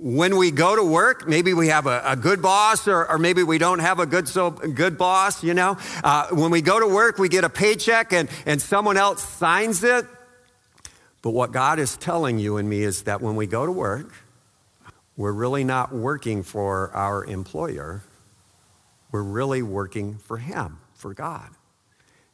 when 0.00 0.38
we 0.38 0.50
go 0.50 0.74
to 0.74 0.82
work, 0.82 1.28
maybe 1.28 1.52
we 1.52 1.68
have 1.68 1.86
a, 1.86 2.02
a 2.06 2.16
good 2.16 2.40
boss 2.40 2.88
or, 2.88 3.06
or, 3.06 3.18
maybe 3.18 3.42
we 3.42 3.58
don't 3.58 3.80
have 3.80 3.98
a 3.98 4.06
good, 4.06 4.26
so, 4.26 4.50
good 4.50 4.96
boss, 4.96 5.44
you 5.44 5.52
know. 5.52 5.76
Uh, 6.02 6.28
when 6.28 6.50
we 6.50 6.62
go 6.62 6.80
to 6.80 6.86
work, 6.86 7.18
we 7.18 7.28
get 7.28 7.44
a 7.44 7.50
paycheck 7.50 8.14
and, 8.14 8.30
and 8.46 8.62
someone 8.62 8.96
else 8.96 9.22
signs 9.22 9.84
it. 9.84 10.06
But 11.22 11.30
what 11.30 11.52
God 11.52 11.78
is 11.78 11.96
telling 11.96 12.38
you 12.38 12.56
and 12.56 12.68
me 12.68 12.82
is 12.82 13.02
that 13.02 13.20
when 13.20 13.36
we 13.36 13.46
go 13.46 13.66
to 13.66 13.72
work, 13.72 14.12
we're 15.16 15.32
really 15.32 15.64
not 15.64 15.92
working 15.92 16.42
for 16.42 16.90
our 16.92 17.24
employer. 17.24 18.02
We're 19.12 19.22
really 19.22 19.62
working 19.62 20.16
for 20.18 20.38
Him, 20.38 20.78
for 20.94 21.12
God. 21.12 21.50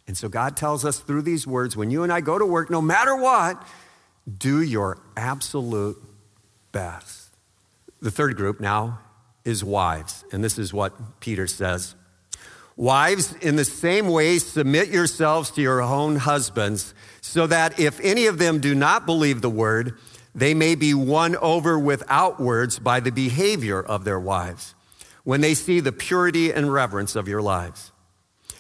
And 0.07 0.17
so 0.17 0.29
God 0.29 0.57
tells 0.57 0.85
us 0.85 1.01
through 1.01 1.23
these 1.23 1.47
words 1.47 1.77
when 1.77 1.91
you 1.91 2.05
and 2.05 2.13
I 2.13 2.21
go 2.21 2.39
to 2.39 2.47
work, 2.47 2.71
no 2.71 2.81
matter 2.81 3.17
what, 3.17 3.61
do 4.39 4.63
your 4.63 4.99
absolute 5.17 6.01
best. 6.71 7.31
The 8.01 8.11
third 8.11 8.37
group 8.37 8.61
now 8.61 9.01
is 9.45 9.65
wives. 9.65 10.25
And 10.33 10.45
this 10.45 10.59
is 10.59 10.73
what 10.73 11.21
Peter 11.21 11.47
says 11.47 11.95
Wives, 12.77 13.35
in 13.41 13.57
the 13.57 13.65
same 13.65 14.09
way, 14.09 14.39
submit 14.39 14.89
yourselves 14.89 15.51
to 15.53 15.63
your 15.63 15.81
own 15.81 16.17
husbands, 16.17 16.93
so 17.23 17.47
that 17.47 17.81
if 17.81 17.99
any 18.01 18.27
of 18.27 18.39
them 18.39 18.61
do 18.61 18.75
not 18.75 19.07
believe 19.07 19.41
the 19.41 19.51
word, 19.51 19.97
they 20.35 20.53
may 20.53 20.75
be 20.75 20.93
won 20.93 21.37
over 21.37 21.79
without 21.79 22.39
words 22.39 22.79
by 22.79 23.01
the 23.01 23.11
behavior 23.11 23.83
of 23.83 24.05
their 24.05 24.21
wives 24.21 24.75
when 25.25 25.41
they 25.41 25.55
see 25.55 25.81
the 25.81 25.91
purity 25.91 26.53
and 26.53 26.73
reverence 26.73 27.17
of 27.17 27.27
your 27.27 27.43
lives. 27.43 27.91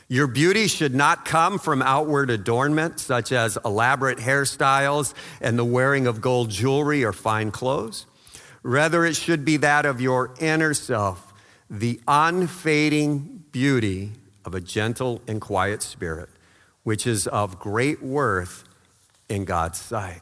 Your 0.08 0.26
beauty 0.26 0.66
should 0.66 0.94
not 0.94 1.24
come 1.24 1.60
from 1.60 1.80
outward 1.80 2.28
adornment, 2.28 2.98
such 2.98 3.30
as 3.30 3.58
elaborate 3.64 4.18
hairstyles 4.18 5.14
and 5.40 5.56
the 5.56 5.64
wearing 5.64 6.08
of 6.08 6.20
gold 6.20 6.50
jewelry 6.50 7.04
or 7.04 7.12
fine 7.12 7.52
clothes. 7.52 8.06
Rather, 8.64 9.04
it 9.04 9.14
should 9.14 9.44
be 9.44 9.58
that 9.58 9.86
of 9.86 10.00
your 10.00 10.34
inner 10.40 10.74
self, 10.74 11.32
the 11.70 12.00
unfading 12.08 13.44
beauty 13.56 14.12
of 14.44 14.54
a 14.54 14.60
gentle 14.60 15.22
and 15.26 15.40
quiet 15.40 15.80
spirit, 15.80 16.28
which 16.82 17.06
is 17.06 17.26
of 17.26 17.58
great 17.58 18.02
worth 18.02 18.64
in 19.30 19.46
God's 19.46 19.80
sight. 19.80 20.20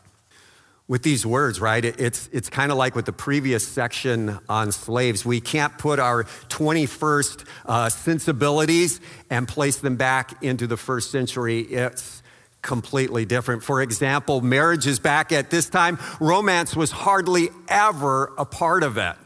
With 0.87 1.03
these 1.03 1.27
words, 1.27 1.61
right, 1.61 1.85
it's, 1.85 2.29
it's 2.33 2.49
kind 2.49 2.71
of 2.71 2.79
like 2.79 2.95
with 2.95 3.07
the 3.07 3.13
previous 3.13 3.67
section 3.67 4.39
on 4.49 4.71
slaves. 4.71 5.25
We 5.25 5.41
can't 5.41 5.77
put 5.79 5.99
our 5.99 6.23
21st 6.49 7.45
uh, 7.67 7.89
sensibilities 7.89 9.01
and 9.31 9.49
place 9.49 9.79
them 9.79 9.97
back 9.97 10.41
into 10.41 10.69
the 10.69 10.77
first 10.77 11.11
century. 11.11 11.63
It's 11.63 12.23
completely 12.63 13.25
different. 13.25 13.65
For 13.65 13.83
example, 13.83 14.43
marriages 14.43 15.01
back 15.01 15.33
at 15.33 15.51
this 15.51 15.69
time, 15.69 15.99
romance 16.21 16.77
was 16.77 16.93
hardly 16.93 17.49
ever 17.67 18.33
a 18.39 18.45
part 18.45 18.85
of 18.85 18.97
it. 18.97 19.17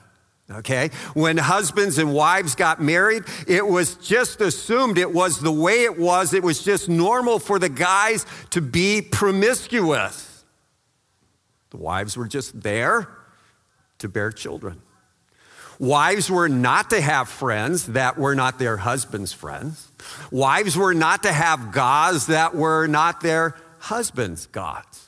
Okay? 0.51 0.91
When 1.13 1.37
husbands 1.37 1.99
and 1.99 2.15
wives 2.15 2.55
got 2.55 2.81
married, 2.81 3.25
it 3.47 3.67
was 3.67 3.97
just 3.97 4.41
assumed 4.41 4.97
it 4.97 5.13
was 5.13 5.41
the 5.41 5.53
way 5.53 5.85
it 5.85 5.99
was. 5.99 6.33
It 6.33 6.43
was 6.43 6.63
just 6.63 6.89
normal 6.89 7.39
for 7.39 7.59
the 7.59 7.69
guys 7.69 8.25
to 8.51 8.63
be 8.63 9.03
promiscuous. 9.03 10.45
The 11.71 11.77
wives 11.77 12.17
were 12.17 12.27
just 12.27 12.63
there 12.63 13.09
to 13.99 14.09
bear 14.09 14.33
children. 14.33 14.81
Wives 15.79 16.31
were 16.31 16.49
not 16.49 16.91
to 16.91 17.01
have 17.01 17.29
friends 17.29 17.87
that 17.89 18.19
were 18.19 18.35
not 18.35 18.59
their 18.59 18.79
husband's 18.79 19.33
friends. 19.33 19.89
Wives 20.33 20.77
were 20.77 20.95
not 20.95 21.23
to 21.23 21.33
have 21.33 21.73
gods 21.73 22.27
that 22.27 22.55
were 22.55 22.87
not 22.87 23.21
their 23.21 23.55
husband's 23.79 24.47
gods. 24.47 25.08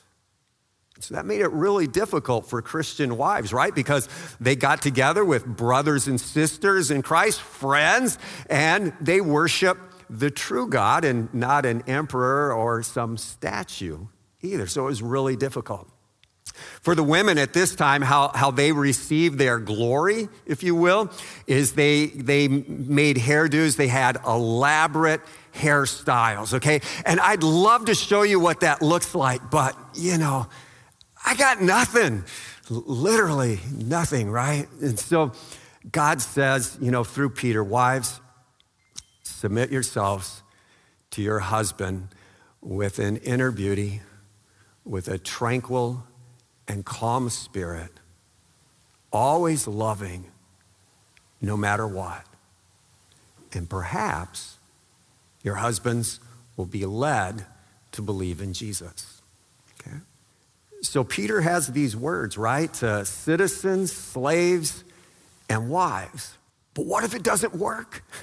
So 1.01 1.15
that 1.15 1.25
made 1.25 1.41
it 1.41 1.51
really 1.51 1.87
difficult 1.87 2.47
for 2.47 2.61
Christian 2.61 3.17
wives, 3.17 3.51
right? 3.51 3.73
Because 3.73 4.07
they 4.39 4.55
got 4.55 4.81
together 4.81 5.25
with 5.25 5.45
brothers 5.45 6.07
and 6.07 6.21
sisters 6.21 6.91
in 6.91 7.01
Christ, 7.01 7.41
friends, 7.41 8.19
and 8.49 8.93
they 9.01 9.19
worship 9.19 9.77
the 10.09 10.29
true 10.29 10.67
God 10.67 11.05
and 11.05 11.33
not 11.33 11.65
an 11.65 11.83
emperor 11.87 12.53
or 12.53 12.83
some 12.83 13.17
statue 13.17 14.05
either. 14.41 14.67
So 14.67 14.83
it 14.83 14.87
was 14.87 15.01
really 15.01 15.35
difficult. 15.35 15.89
For 16.81 16.95
the 16.95 17.03
women 17.03 17.37
at 17.37 17.53
this 17.53 17.75
time, 17.75 18.01
how, 18.01 18.29
how 18.33 18.51
they 18.51 18.71
received 18.71 19.37
their 19.37 19.57
glory, 19.57 20.27
if 20.45 20.63
you 20.63 20.75
will, 20.75 21.11
is 21.47 21.73
they, 21.73 22.07
they 22.07 22.47
made 22.47 23.17
hairdos, 23.17 23.77
they 23.77 23.87
had 23.87 24.17
elaborate 24.27 25.21
hairstyles, 25.55 26.53
okay? 26.55 26.81
And 27.05 27.19
I'd 27.19 27.43
love 27.43 27.85
to 27.85 27.95
show 27.95 28.23
you 28.23 28.39
what 28.39 28.61
that 28.61 28.81
looks 28.81 29.15
like, 29.15 29.49
but 29.49 29.75
you 29.93 30.17
know, 30.17 30.47
I 31.25 31.35
got 31.35 31.61
nothing, 31.61 32.23
literally 32.69 33.59
nothing, 33.73 34.29
right? 34.29 34.67
And 34.81 34.99
so 34.99 35.33
God 35.91 36.21
says, 36.21 36.77
you 36.81 36.91
know, 36.91 37.03
through 37.03 37.31
Peter, 37.31 37.63
wives, 37.63 38.19
submit 39.23 39.71
yourselves 39.71 40.43
to 41.11 41.21
your 41.21 41.39
husband 41.39 42.09
with 42.61 42.99
an 42.99 43.17
inner 43.17 43.51
beauty, 43.51 44.01
with 44.85 45.07
a 45.07 45.17
tranquil 45.17 46.03
and 46.67 46.85
calm 46.85 47.29
spirit, 47.29 47.91
always 49.11 49.67
loving 49.67 50.25
no 51.41 51.57
matter 51.57 51.87
what. 51.87 52.23
And 53.53 53.69
perhaps 53.69 54.57
your 55.43 55.55
husbands 55.55 56.19
will 56.55 56.65
be 56.65 56.85
led 56.85 57.45
to 57.91 58.01
believe 58.01 58.41
in 58.41 58.53
Jesus. 58.53 59.21
Okay? 59.79 59.97
So 60.81 61.03
Peter 61.03 61.41
has 61.41 61.67
these 61.67 61.95
words, 61.95 62.37
right? 62.37 62.73
To 62.75 63.05
citizens, 63.05 63.91
slaves, 63.91 64.83
and 65.49 65.69
wives. 65.69 66.37
But 66.73 66.85
what 66.85 67.03
if 67.03 67.13
it 67.13 67.23
doesn't 67.23 67.55
work? 67.55 68.03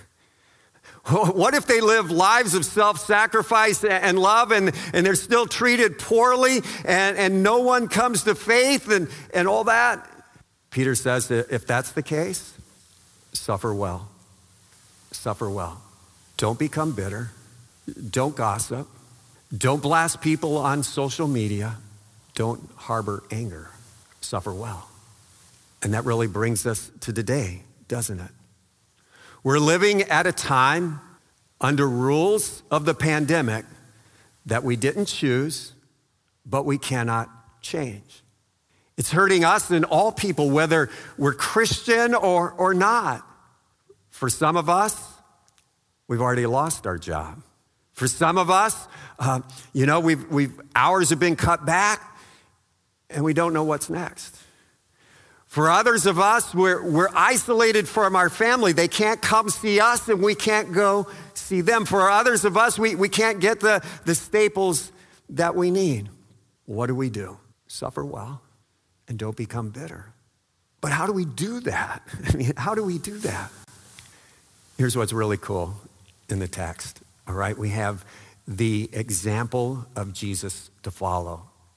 What 1.11 1.55
if 1.55 1.65
they 1.65 1.81
live 1.81 2.11
lives 2.11 2.53
of 2.53 2.67
self 2.67 2.99
sacrifice 2.99 3.83
and 3.83 4.19
love 4.19 4.53
and, 4.53 4.75
and 4.93 5.07
they're 5.07 5.15
still 5.15 5.47
treated 5.47 5.99
poorly 5.99 6.61
and, 6.85 7.17
and 7.17 7.43
no 7.43 7.61
one 7.61 7.89
comes 7.89 8.25
to 8.25 8.35
faith 8.35 8.91
and, 8.91 9.09
and 9.33 9.49
all 9.49 9.65
that? 9.65 10.07
Peter 10.71 10.95
says 10.95 11.29
that 11.29 11.51
if 11.51 11.67
that's 11.67 11.93
the 11.93 12.03
case, 12.03 12.53
suffer 13.33 13.73
well. 13.73 14.11
Suffer 15.11 15.49
well. 15.49 15.81
Don't 16.37 16.59
become 16.59 16.93
bitter. 16.93 17.31
Don't 18.11 18.37
gossip. 18.37 18.87
Don't 19.57 19.81
blast 19.81 20.21
people 20.21 20.59
on 20.59 20.83
social 20.83 21.27
media. 21.27 21.77
Don't 22.39 22.71
harbor 22.77 23.25
anger. 23.33 23.69
Suffer 24.21 24.55
well. 24.55 24.89
And 25.83 25.93
that 25.93 26.05
really 26.05 26.29
brings 26.29 26.67
us 26.67 26.89
to 27.01 27.13
today, 27.13 27.63
doesn't 27.89 28.21
it? 28.21 28.31
We're 29.43 29.59
living 29.59 30.03
at 30.03 30.25
a 30.25 30.31
time 30.31 31.01
under 31.61 31.89
rules 31.89 32.63
of 32.71 32.85
the 32.85 32.95
pandemic 32.95 33.65
that 34.47 34.63
we 34.63 34.77
didn't 34.77 35.07
choose, 35.07 35.73
but 36.47 36.65
we 36.65 36.79
cannot 36.79 37.29
change. 37.61 38.23
It's 38.97 39.11
hurting 39.11 39.43
us 39.43 39.73
and 39.73 39.85
all 39.85 40.13
people, 40.13 40.49
whether 40.49 40.91
we're 41.17 41.35
Christian 41.35 42.15
or, 42.15 42.53
or 42.53 42.73
not. 42.73 43.27
For 44.11 44.31
some 44.31 44.57
of 44.57 44.69
us, 44.69 44.97
we've 46.07 46.21
already 46.21 46.47
lost 46.47 46.87
our 46.87 46.99
job. 46.99 47.43
For 47.95 48.07
some 48.07 48.39
of 48.39 48.49
us, 48.49 48.87
uh, 49.19 49.41
you 49.73 49.87
know, 49.87 49.99
we've, 49.99 50.31
we've, 50.31 50.61
hours 50.77 51.11
have 51.11 51.19
been 51.19 51.35
cut 51.35 51.67
back 51.67 52.15
and 53.11 53.25
we 53.25 53.35
don't 53.35 53.53
know 53.53 53.65
what's 53.65 53.91
next. 53.91 54.37
For 55.47 55.71
others 55.71 56.05
of 56.05 56.19
us, 56.19 56.55
we're, 56.55 56.83
we're 56.83 57.09
isolated 57.15 57.89
from 57.89 58.15
our 58.15 58.29
family. 58.29 58.73
They 58.73 58.87
can't 58.87 59.23
come 59.23 59.49
see 59.49 59.81
us 59.81 60.07
and 60.09 60.23
we 60.23 60.35
can't 60.35 60.75
go 60.75 61.09
see 61.33 61.63
them. 61.63 61.87
For 61.87 62.11
others 62.11 62.45
of 62.45 62.59
us, 62.59 62.79
we, 62.79 62.95
we 62.95 63.09
can't 63.09 63.41
get 63.41 63.61
the, 63.61 63.83
the 64.05 64.15
staples 64.15 64.93
that 65.31 65.55
we 65.55 65.71
need. 65.71 66.11
What 66.67 66.89
do 66.89 66.95
we 66.95 67.09
do? 67.09 67.39
Suffer 67.67 68.05
well 68.05 68.43
and 69.09 69.19
don't 69.19 69.37
become 69.37 69.71
bitter. 69.71 70.13
But 70.83 70.93
how 70.93 71.07
do 71.07 71.13
we 71.13 71.25
do 71.25 71.61
that? 71.61 72.03
I 72.29 72.37
mean, 72.37 72.53
how 72.57 72.75
do 72.75 72.85
we 72.85 72.99
do 72.99 73.17
that? 73.19 73.51
Here's 74.77 74.97
what's 74.97 75.15
really 75.15 75.39
cool 75.39 75.75
in 76.29 76.39
the 76.41 76.47
text, 76.47 77.01
all 77.27 77.35
right? 77.35 77.57
We 77.57 77.71
have 77.71 78.05
the 78.47 78.91
example 78.93 79.87
of 79.97 80.13
Jesus 80.13 80.71
to 80.83 80.91
follow. 80.91 81.49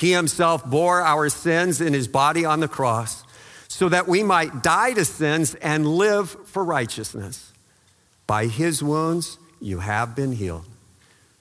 He 0.00 0.12
himself 0.12 0.64
bore 0.64 1.02
our 1.02 1.28
sins 1.28 1.82
in 1.82 1.92
his 1.92 2.08
body 2.08 2.46
on 2.46 2.60
the 2.60 2.68
cross 2.68 3.22
so 3.68 3.90
that 3.90 4.08
we 4.08 4.22
might 4.22 4.62
die 4.62 4.94
to 4.94 5.04
sins 5.04 5.54
and 5.56 5.86
live 5.86 6.30
for 6.48 6.64
righteousness. 6.64 7.52
By 8.26 8.46
his 8.46 8.82
wounds 8.82 9.36
you 9.60 9.80
have 9.80 10.16
been 10.16 10.32
healed. 10.32 10.64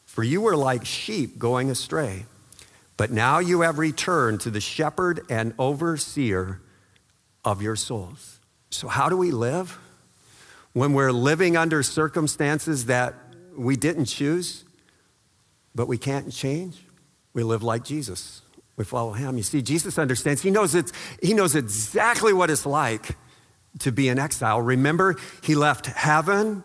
For 0.03 0.25
you 0.25 0.41
were 0.41 0.57
like 0.57 0.85
sheep 0.85 1.39
going 1.39 1.69
astray, 1.69 2.25
but 2.97 3.11
now 3.11 3.39
you 3.39 3.61
have 3.61 3.79
returned 3.79 4.41
to 4.41 4.51
the 4.51 4.59
shepherd 4.59 5.21
and 5.29 5.53
overseer 5.57 6.59
of 7.45 7.61
your 7.61 7.77
souls. 7.77 8.39
So, 8.71 8.89
how 8.89 9.07
do 9.07 9.15
we 9.15 9.31
live? 9.31 9.79
When 10.73 10.91
we're 10.91 11.13
living 11.13 11.55
under 11.55 11.81
circumstances 11.81 12.87
that 12.87 13.15
we 13.55 13.77
didn't 13.77 14.05
choose, 14.05 14.65
but 15.73 15.87
we 15.87 15.97
can't 15.97 16.29
change, 16.29 16.83
we 17.31 17.43
live 17.43 17.63
like 17.63 17.85
Jesus. 17.85 18.41
We 18.79 18.85
follow 18.85 19.11
him. 19.11 19.35
You 19.35 19.43
see, 19.43 19.61
Jesus 19.61 19.99
understands. 19.99 20.41
He 20.41 20.51
knows, 20.51 20.73
it's, 20.73 20.93
he 21.21 21.33
knows 21.33 21.53
exactly 21.53 22.31
what 22.31 22.49
it's 22.49 22.65
like 22.65 23.17
to 23.79 23.91
be 23.91 24.07
in 24.07 24.17
exile. 24.17 24.61
Remember, 24.61 25.17
he 25.43 25.53
left 25.53 25.87
heaven 25.87 26.63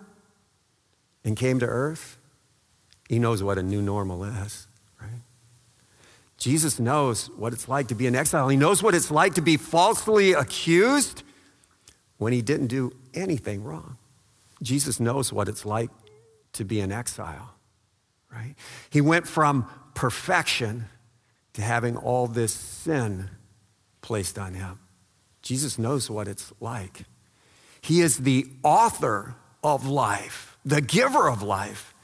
and 1.24 1.37
came 1.37 1.59
to 1.59 1.66
earth. 1.66 2.16
He 3.09 3.18
knows 3.18 3.42
what 3.42 3.59
a 3.59 3.64
new 3.64 3.83
normal 3.83 4.22
is, 4.22 4.68
right? 5.03 5.22
Jesus 6.38 6.79
knows 6.79 7.31
what 7.31 7.53
it's 7.53 7.68
like 7.68 7.88
to 7.88 7.96
be 7.96 8.07
in 8.07 8.14
exile. 8.14 8.48
He 8.48 8.57
knows 8.57 8.81
what 8.81 8.94
it's 8.94 9.11
like 9.11 9.35
to 9.35 9.42
be 9.42 9.57
falsely 9.57 10.35
accused 10.35 11.24
when 12.18 12.33
he 12.33 12.42
didn't 12.42 12.68
do 12.68 12.92
anything 13.12 13.64
wrong. 13.64 13.98
Jesus 14.62 15.00
knows 15.00 15.33
what 15.33 15.48
it's 15.48 15.66
like 15.66 15.90
to 16.53 16.64
be 16.64 16.79
in 16.79 16.92
exile, 16.92 17.55
right? 18.33 18.55
He 18.88 19.00
went 19.00 19.27
from 19.27 19.68
perfection 19.94 20.87
to 21.54 21.62
having 21.62 21.96
all 21.96 22.26
this 22.26 22.52
sin 22.52 23.30
placed 24.02 24.38
on 24.38 24.54
him. 24.54 24.78
Jesus 25.42 25.78
knows 25.78 26.10
what 26.10 26.28
it's 26.28 26.52
like. 26.60 27.04
He 27.80 28.00
is 28.00 28.18
the 28.18 28.46
author 28.62 29.36
of 29.62 29.86
life, 29.86 30.56
the 30.64 30.80
giver 30.80 31.28
of 31.28 31.42
life, 31.42 31.94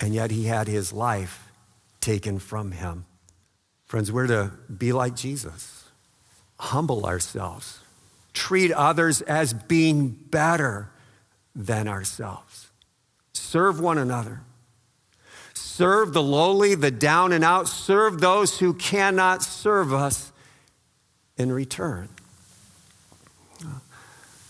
and 0.00 0.14
yet 0.14 0.30
he 0.30 0.44
had 0.44 0.68
his 0.68 0.92
life 0.92 1.52
taken 2.00 2.38
from 2.38 2.72
him. 2.72 3.04
Friends, 3.86 4.10
we're 4.10 4.26
to 4.26 4.52
be 4.76 4.92
like 4.92 5.14
Jesus, 5.14 5.84
humble 6.58 7.06
ourselves, 7.06 7.80
treat 8.32 8.72
others 8.72 9.20
as 9.22 9.52
being 9.52 10.08
better 10.08 10.90
than 11.54 11.86
ourselves, 11.86 12.70
serve 13.32 13.80
one 13.80 13.98
another 13.98 14.42
Serve 15.82 16.12
the 16.12 16.22
lowly, 16.22 16.76
the 16.76 16.92
down 16.92 17.32
and 17.32 17.42
out. 17.42 17.66
Serve 17.66 18.20
those 18.20 18.60
who 18.60 18.72
cannot 18.72 19.42
serve 19.42 19.92
us 19.92 20.30
in 21.36 21.50
return. 21.50 22.08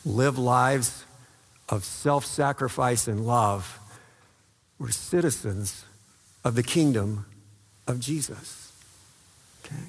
Live 0.04 0.36
lives 0.36 1.06
of 1.70 1.86
self 1.86 2.26
sacrifice 2.26 3.08
and 3.08 3.26
love. 3.26 3.80
We're 4.78 4.90
citizens 4.90 5.86
of 6.44 6.54
the 6.54 6.62
kingdom 6.62 7.24
of 7.88 7.98
Jesus. 7.98 8.70
Okay? 9.64 9.82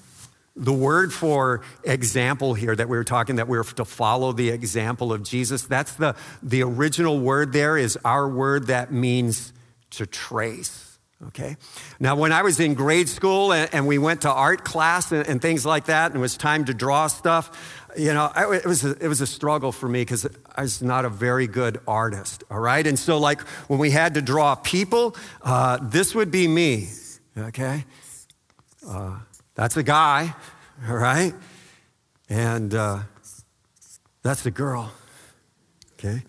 the 0.55 0.71
word 0.71 1.11
for 1.11 1.61
example 1.83 2.53
here 2.53 2.75
that 2.75 2.87
we 2.87 2.95
were 2.95 3.03
talking 3.03 3.35
that 3.37 3.49
we 3.49 3.57
are 3.57 3.63
to 3.63 3.83
follow 3.83 4.31
the 4.31 4.49
example 4.49 5.11
of 5.11 5.23
Jesus, 5.23 5.63
that's 5.63 5.95
the, 5.95 6.15
the 6.41 6.63
original 6.63 7.19
word 7.19 7.51
there 7.51 7.75
is 7.75 7.97
our 8.05 8.29
word 8.29 8.67
that 8.67 8.93
means 8.93 9.51
to 9.89 10.05
trace. 10.05 10.92
Okay. 11.27 11.55
Now, 11.99 12.15
when 12.15 12.31
I 12.31 12.41
was 12.41 12.59
in 12.59 12.73
grade 12.73 13.07
school 13.07 13.53
and, 13.53 13.69
and 13.73 13.87
we 13.87 13.97
went 13.97 14.21
to 14.21 14.31
art 14.31 14.65
class 14.65 15.11
and, 15.11 15.25
and, 15.27 15.41
things 15.41 15.65
like 15.65 15.85
that, 15.85 16.07
and 16.07 16.17
it 16.17 16.19
was 16.19 16.35
time 16.35 16.65
to 16.65 16.73
draw 16.73 17.07
stuff, 17.07 17.79
you 17.97 18.13
know, 18.13 18.29
I, 18.33 18.55
it, 18.55 18.65
was 18.65 18.83
a, 18.83 18.91
it 19.03 19.07
was 19.07 19.21
a 19.21 19.27
struggle 19.27 19.71
for 19.71 19.87
me 19.87 20.01
because 20.01 20.27
I 20.55 20.63
was 20.63 20.81
not 20.81 21.05
a 21.05 21.09
very 21.09 21.47
good 21.47 21.79
artist. 21.87 22.43
All 22.51 22.59
right. 22.59 22.85
And 22.85 22.99
so, 22.99 23.19
like, 23.19 23.41
when 23.69 23.79
we 23.79 23.91
had 23.91 24.15
to 24.15 24.21
draw 24.21 24.55
people, 24.55 25.15
uh, 25.41 25.77
this 25.81 26.13
would 26.13 26.31
be 26.31 26.47
me. 26.47 26.89
Okay. 27.37 27.85
Uh, 28.87 29.17
that's 29.55 29.77
a 29.77 29.83
guy. 29.83 30.35
All 30.87 30.95
right. 30.95 31.33
And 32.29 32.73
uh, 32.73 32.99
that's 34.23 34.45
a 34.45 34.51
girl. 34.51 34.91
Okay. 35.93 36.23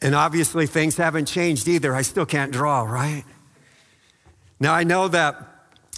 And 0.00 0.14
obviously, 0.14 0.66
things 0.66 0.96
haven't 0.96 1.26
changed 1.26 1.66
either. 1.66 1.94
I 1.94 2.02
still 2.02 2.26
can't 2.26 2.52
draw, 2.52 2.82
right? 2.82 3.24
Now, 4.58 4.74
I 4.74 4.84
know 4.84 5.08
that 5.08 5.36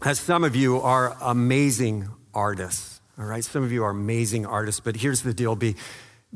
as 0.02 0.18
some 0.18 0.42
of 0.42 0.56
you 0.56 0.80
are 0.80 1.16
amazing 1.20 2.08
artists, 2.34 3.00
all 3.18 3.24
right? 3.24 3.44
Some 3.44 3.62
of 3.62 3.70
you 3.70 3.84
are 3.84 3.90
amazing 3.90 4.46
artists, 4.46 4.80
but 4.80 4.96
here's 4.96 5.22
the 5.22 5.34
deal 5.34 5.54
be, 5.54 5.76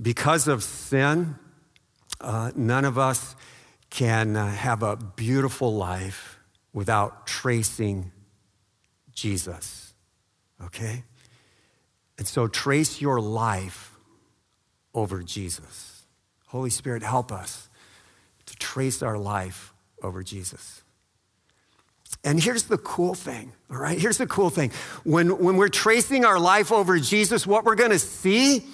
because 0.00 0.48
of 0.48 0.62
sin, 0.62 1.36
uh, 2.20 2.52
none 2.54 2.84
of 2.84 2.98
us 2.98 3.34
can 3.90 4.36
uh, 4.36 4.50
have 4.50 4.82
a 4.82 4.96
beautiful 4.96 5.74
life 5.74 6.38
without 6.72 7.26
tracing 7.26 8.12
Jesus, 9.12 9.92
okay? 10.64 11.04
And 12.18 12.26
so 12.26 12.46
trace 12.46 13.00
your 13.00 13.20
life 13.20 13.98
over 14.94 15.22
Jesus. 15.22 16.04
Holy 16.46 16.70
Spirit, 16.70 17.02
help 17.02 17.32
us 17.32 17.68
to 18.46 18.56
trace 18.56 19.02
our 19.02 19.18
life 19.18 19.72
over 20.02 20.22
Jesus. 20.22 20.81
And 22.24 22.40
here's 22.40 22.64
the 22.64 22.78
cool 22.78 23.14
thing, 23.14 23.52
all 23.70 23.78
right? 23.78 23.98
Here's 23.98 24.18
the 24.18 24.26
cool 24.26 24.50
thing. 24.50 24.70
When, 25.04 25.42
when 25.42 25.56
we're 25.56 25.68
tracing 25.68 26.24
our 26.24 26.38
life 26.38 26.70
over 26.70 26.98
Jesus, 26.98 27.46
what 27.46 27.64
we're 27.64 27.74
gonna 27.74 27.98
see 27.98 28.64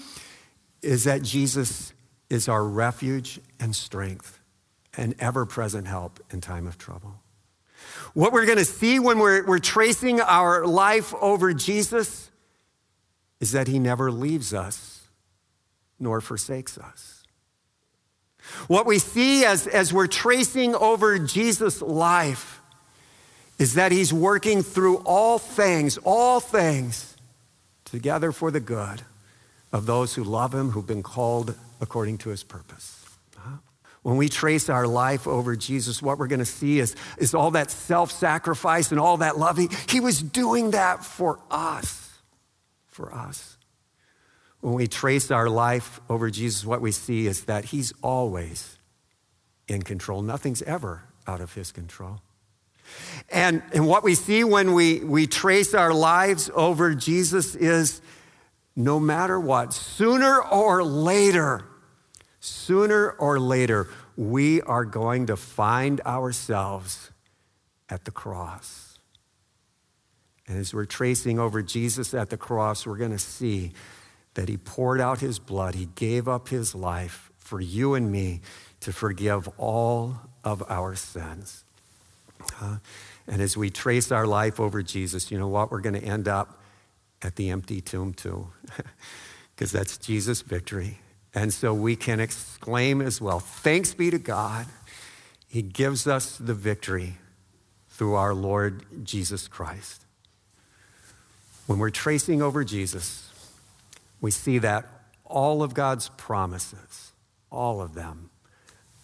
is 0.82 1.04
that 1.04 1.22
Jesus 1.22 1.94
is 2.28 2.48
our 2.48 2.62
refuge 2.62 3.40
and 3.58 3.74
strength 3.74 4.38
and 4.96 5.14
ever 5.18 5.46
present 5.46 5.86
help 5.86 6.20
in 6.30 6.40
time 6.40 6.66
of 6.66 6.76
trouble. 6.76 7.22
What 8.12 8.32
we're 8.32 8.46
gonna 8.46 8.66
see 8.66 8.98
when 8.98 9.18
we're, 9.18 9.46
we're 9.46 9.58
tracing 9.58 10.20
our 10.20 10.66
life 10.66 11.14
over 11.20 11.54
Jesus 11.54 12.30
is 13.40 13.52
that 13.52 13.66
he 13.66 13.78
never 13.78 14.10
leaves 14.10 14.52
us 14.52 15.08
nor 15.98 16.20
forsakes 16.20 16.76
us. 16.76 17.22
What 18.66 18.86
we 18.86 18.98
see 18.98 19.44
as, 19.44 19.66
as 19.66 19.92
we're 19.92 20.06
tracing 20.06 20.74
over 20.74 21.18
Jesus' 21.18 21.82
life 21.82 22.57
is 23.58 23.74
that 23.74 23.92
he's 23.92 24.12
working 24.12 24.62
through 24.62 24.98
all 24.98 25.38
things, 25.38 25.98
all 25.98 26.40
things 26.40 27.16
together 27.84 28.32
for 28.32 28.50
the 28.50 28.60
good 28.60 29.02
of 29.72 29.86
those 29.86 30.14
who 30.14 30.24
love 30.24 30.54
him, 30.54 30.70
who've 30.70 30.86
been 30.86 31.02
called 31.02 31.54
according 31.80 32.18
to 32.18 32.30
his 32.30 32.44
purpose. 32.44 33.04
Uh-huh. 33.36 33.56
When 34.02 34.16
we 34.16 34.28
trace 34.28 34.68
our 34.68 34.86
life 34.86 35.26
over 35.26 35.56
Jesus, 35.56 36.00
what 36.00 36.18
we're 36.18 36.28
going 36.28 36.38
to 36.38 36.44
see 36.44 36.78
is, 36.78 36.94
is 37.18 37.34
all 37.34 37.50
that 37.52 37.70
self 37.70 38.10
sacrifice 38.10 38.90
and 38.90 39.00
all 39.00 39.18
that 39.18 39.38
love. 39.38 39.56
He, 39.58 39.68
he 39.88 40.00
was 40.00 40.22
doing 40.22 40.70
that 40.70 41.04
for 41.04 41.40
us. 41.50 42.10
For 42.86 43.12
us. 43.12 43.56
When 44.60 44.74
we 44.74 44.88
trace 44.88 45.30
our 45.30 45.48
life 45.48 46.00
over 46.08 46.30
Jesus, 46.30 46.64
what 46.64 46.80
we 46.80 46.90
see 46.90 47.26
is 47.26 47.44
that 47.44 47.66
he's 47.66 47.92
always 48.02 48.78
in 49.68 49.82
control. 49.82 50.22
Nothing's 50.22 50.62
ever 50.62 51.04
out 51.26 51.40
of 51.40 51.54
his 51.54 51.70
control. 51.70 52.20
And, 53.30 53.62
and 53.72 53.86
what 53.86 54.02
we 54.02 54.14
see 54.14 54.44
when 54.44 54.72
we, 54.72 55.00
we 55.00 55.26
trace 55.26 55.74
our 55.74 55.92
lives 55.92 56.50
over 56.54 56.94
Jesus 56.94 57.54
is 57.54 58.00
no 58.74 59.00
matter 59.00 59.38
what, 59.38 59.72
sooner 59.72 60.40
or 60.40 60.84
later, 60.84 61.64
sooner 62.40 63.10
or 63.10 63.40
later, 63.40 63.88
we 64.16 64.62
are 64.62 64.84
going 64.84 65.26
to 65.26 65.36
find 65.36 66.00
ourselves 66.02 67.10
at 67.88 68.04
the 68.04 68.10
cross. 68.10 68.98
And 70.46 70.58
as 70.58 70.72
we're 70.72 70.86
tracing 70.86 71.38
over 71.38 71.62
Jesus 71.62 72.14
at 72.14 72.30
the 72.30 72.36
cross, 72.36 72.86
we're 72.86 72.96
going 72.96 73.10
to 73.10 73.18
see 73.18 73.72
that 74.34 74.48
he 74.48 74.56
poured 74.56 75.00
out 75.00 75.20
his 75.20 75.38
blood, 75.38 75.74
he 75.74 75.86
gave 75.94 76.28
up 76.28 76.48
his 76.48 76.74
life 76.74 77.30
for 77.36 77.60
you 77.60 77.94
and 77.94 78.10
me 78.10 78.40
to 78.80 78.92
forgive 78.92 79.48
all 79.58 80.16
of 80.44 80.62
our 80.68 80.94
sins. 80.94 81.64
Uh, 82.60 82.78
and 83.26 83.42
as 83.42 83.56
we 83.56 83.70
trace 83.70 84.10
our 84.10 84.26
life 84.26 84.58
over 84.58 84.82
Jesus, 84.82 85.30
you 85.30 85.38
know 85.38 85.48
what? 85.48 85.70
We're 85.70 85.80
going 85.80 86.00
to 86.00 86.04
end 86.04 86.28
up 86.28 86.60
at 87.22 87.36
the 87.36 87.50
empty 87.50 87.80
tomb, 87.80 88.14
too, 88.14 88.48
because 89.54 89.72
that's 89.72 89.98
Jesus' 89.98 90.42
victory. 90.42 91.00
And 91.34 91.52
so 91.52 91.74
we 91.74 91.96
can 91.96 92.20
exclaim 92.20 93.00
as 93.00 93.20
well 93.20 93.38
Thanks 93.38 93.94
be 93.94 94.10
to 94.10 94.18
God. 94.18 94.66
He 95.46 95.62
gives 95.62 96.06
us 96.06 96.36
the 96.36 96.54
victory 96.54 97.16
through 97.88 98.14
our 98.14 98.34
Lord 98.34 98.84
Jesus 99.04 99.48
Christ. 99.48 100.04
When 101.66 101.78
we're 101.78 101.90
tracing 101.90 102.40
over 102.40 102.64
Jesus, 102.64 103.30
we 104.20 104.30
see 104.30 104.58
that 104.58 104.86
all 105.24 105.62
of 105.62 105.74
God's 105.74 106.08
promises, 106.10 107.12
all 107.50 107.80
of 107.80 107.94
them, 107.94 108.30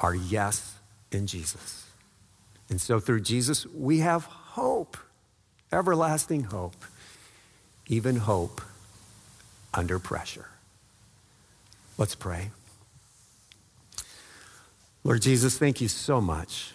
are 0.01 0.15
yes 0.15 0.79
in 1.11 1.27
Jesus. 1.27 1.84
And 2.71 2.81
so 2.81 2.99
through 2.99 3.21
Jesus, 3.21 3.67
we 3.67 3.99
have 3.99 4.25
hope, 4.25 4.97
everlasting 5.73 6.45
hope, 6.45 6.77
even 7.87 8.17
hope 8.17 8.61
under 9.73 9.99
pressure. 9.99 10.49
Let's 11.99 12.15
pray. 12.15 12.51
Lord 15.05 15.21
Jesus, 15.23 15.59
thank 15.59 15.81
you 15.81 15.89
so 15.89 16.21
much 16.21 16.73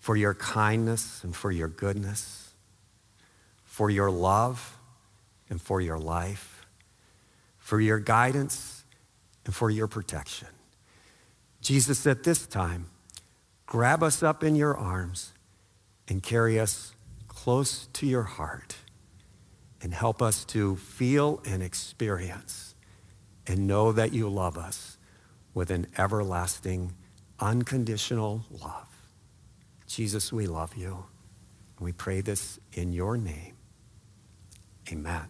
for 0.00 0.16
your 0.16 0.34
kindness 0.34 1.22
and 1.22 1.36
for 1.36 1.50
your 1.50 1.68
goodness, 1.68 2.50
for 3.64 3.90
your 3.90 4.10
love 4.10 4.78
and 5.50 5.60
for 5.60 5.80
your 5.80 5.98
life, 5.98 6.64
for 7.58 7.80
your 7.80 7.98
guidance 7.98 8.84
and 9.44 9.54
for 9.54 9.68
your 9.68 9.86
protection. 9.86 10.48
Jesus, 11.60 12.06
at 12.06 12.22
this 12.22 12.46
time, 12.46 12.86
grab 13.66 14.02
us 14.02 14.22
up 14.22 14.42
in 14.42 14.54
your 14.54 14.76
arms 14.76 15.32
and 16.08 16.22
carry 16.22 16.58
us 16.58 16.94
close 17.28 17.88
to 17.88 18.06
your 18.06 18.22
heart 18.22 18.76
and 19.82 19.92
help 19.92 20.22
us 20.22 20.44
to 20.44 20.76
feel 20.76 21.42
and 21.44 21.62
experience 21.62 22.74
and 23.46 23.66
know 23.66 23.92
that 23.92 24.12
you 24.12 24.28
love 24.28 24.56
us 24.56 24.98
with 25.54 25.70
an 25.70 25.86
everlasting, 25.98 26.94
unconditional 27.40 28.44
love. 28.50 28.88
Jesus, 29.86 30.32
we 30.32 30.46
love 30.46 30.76
you. 30.76 31.04
We 31.78 31.92
pray 31.92 32.20
this 32.20 32.58
in 32.72 32.92
your 32.92 33.16
name. 33.16 33.54
Amen. 34.90 35.28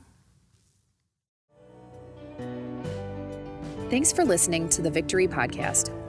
Thanks 3.90 4.12
for 4.12 4.24
listening 4.24 4.68
to 4.70 4.82
the 4.82 4.90
Victory 4.90 5.28
Podcast 5.28 5.90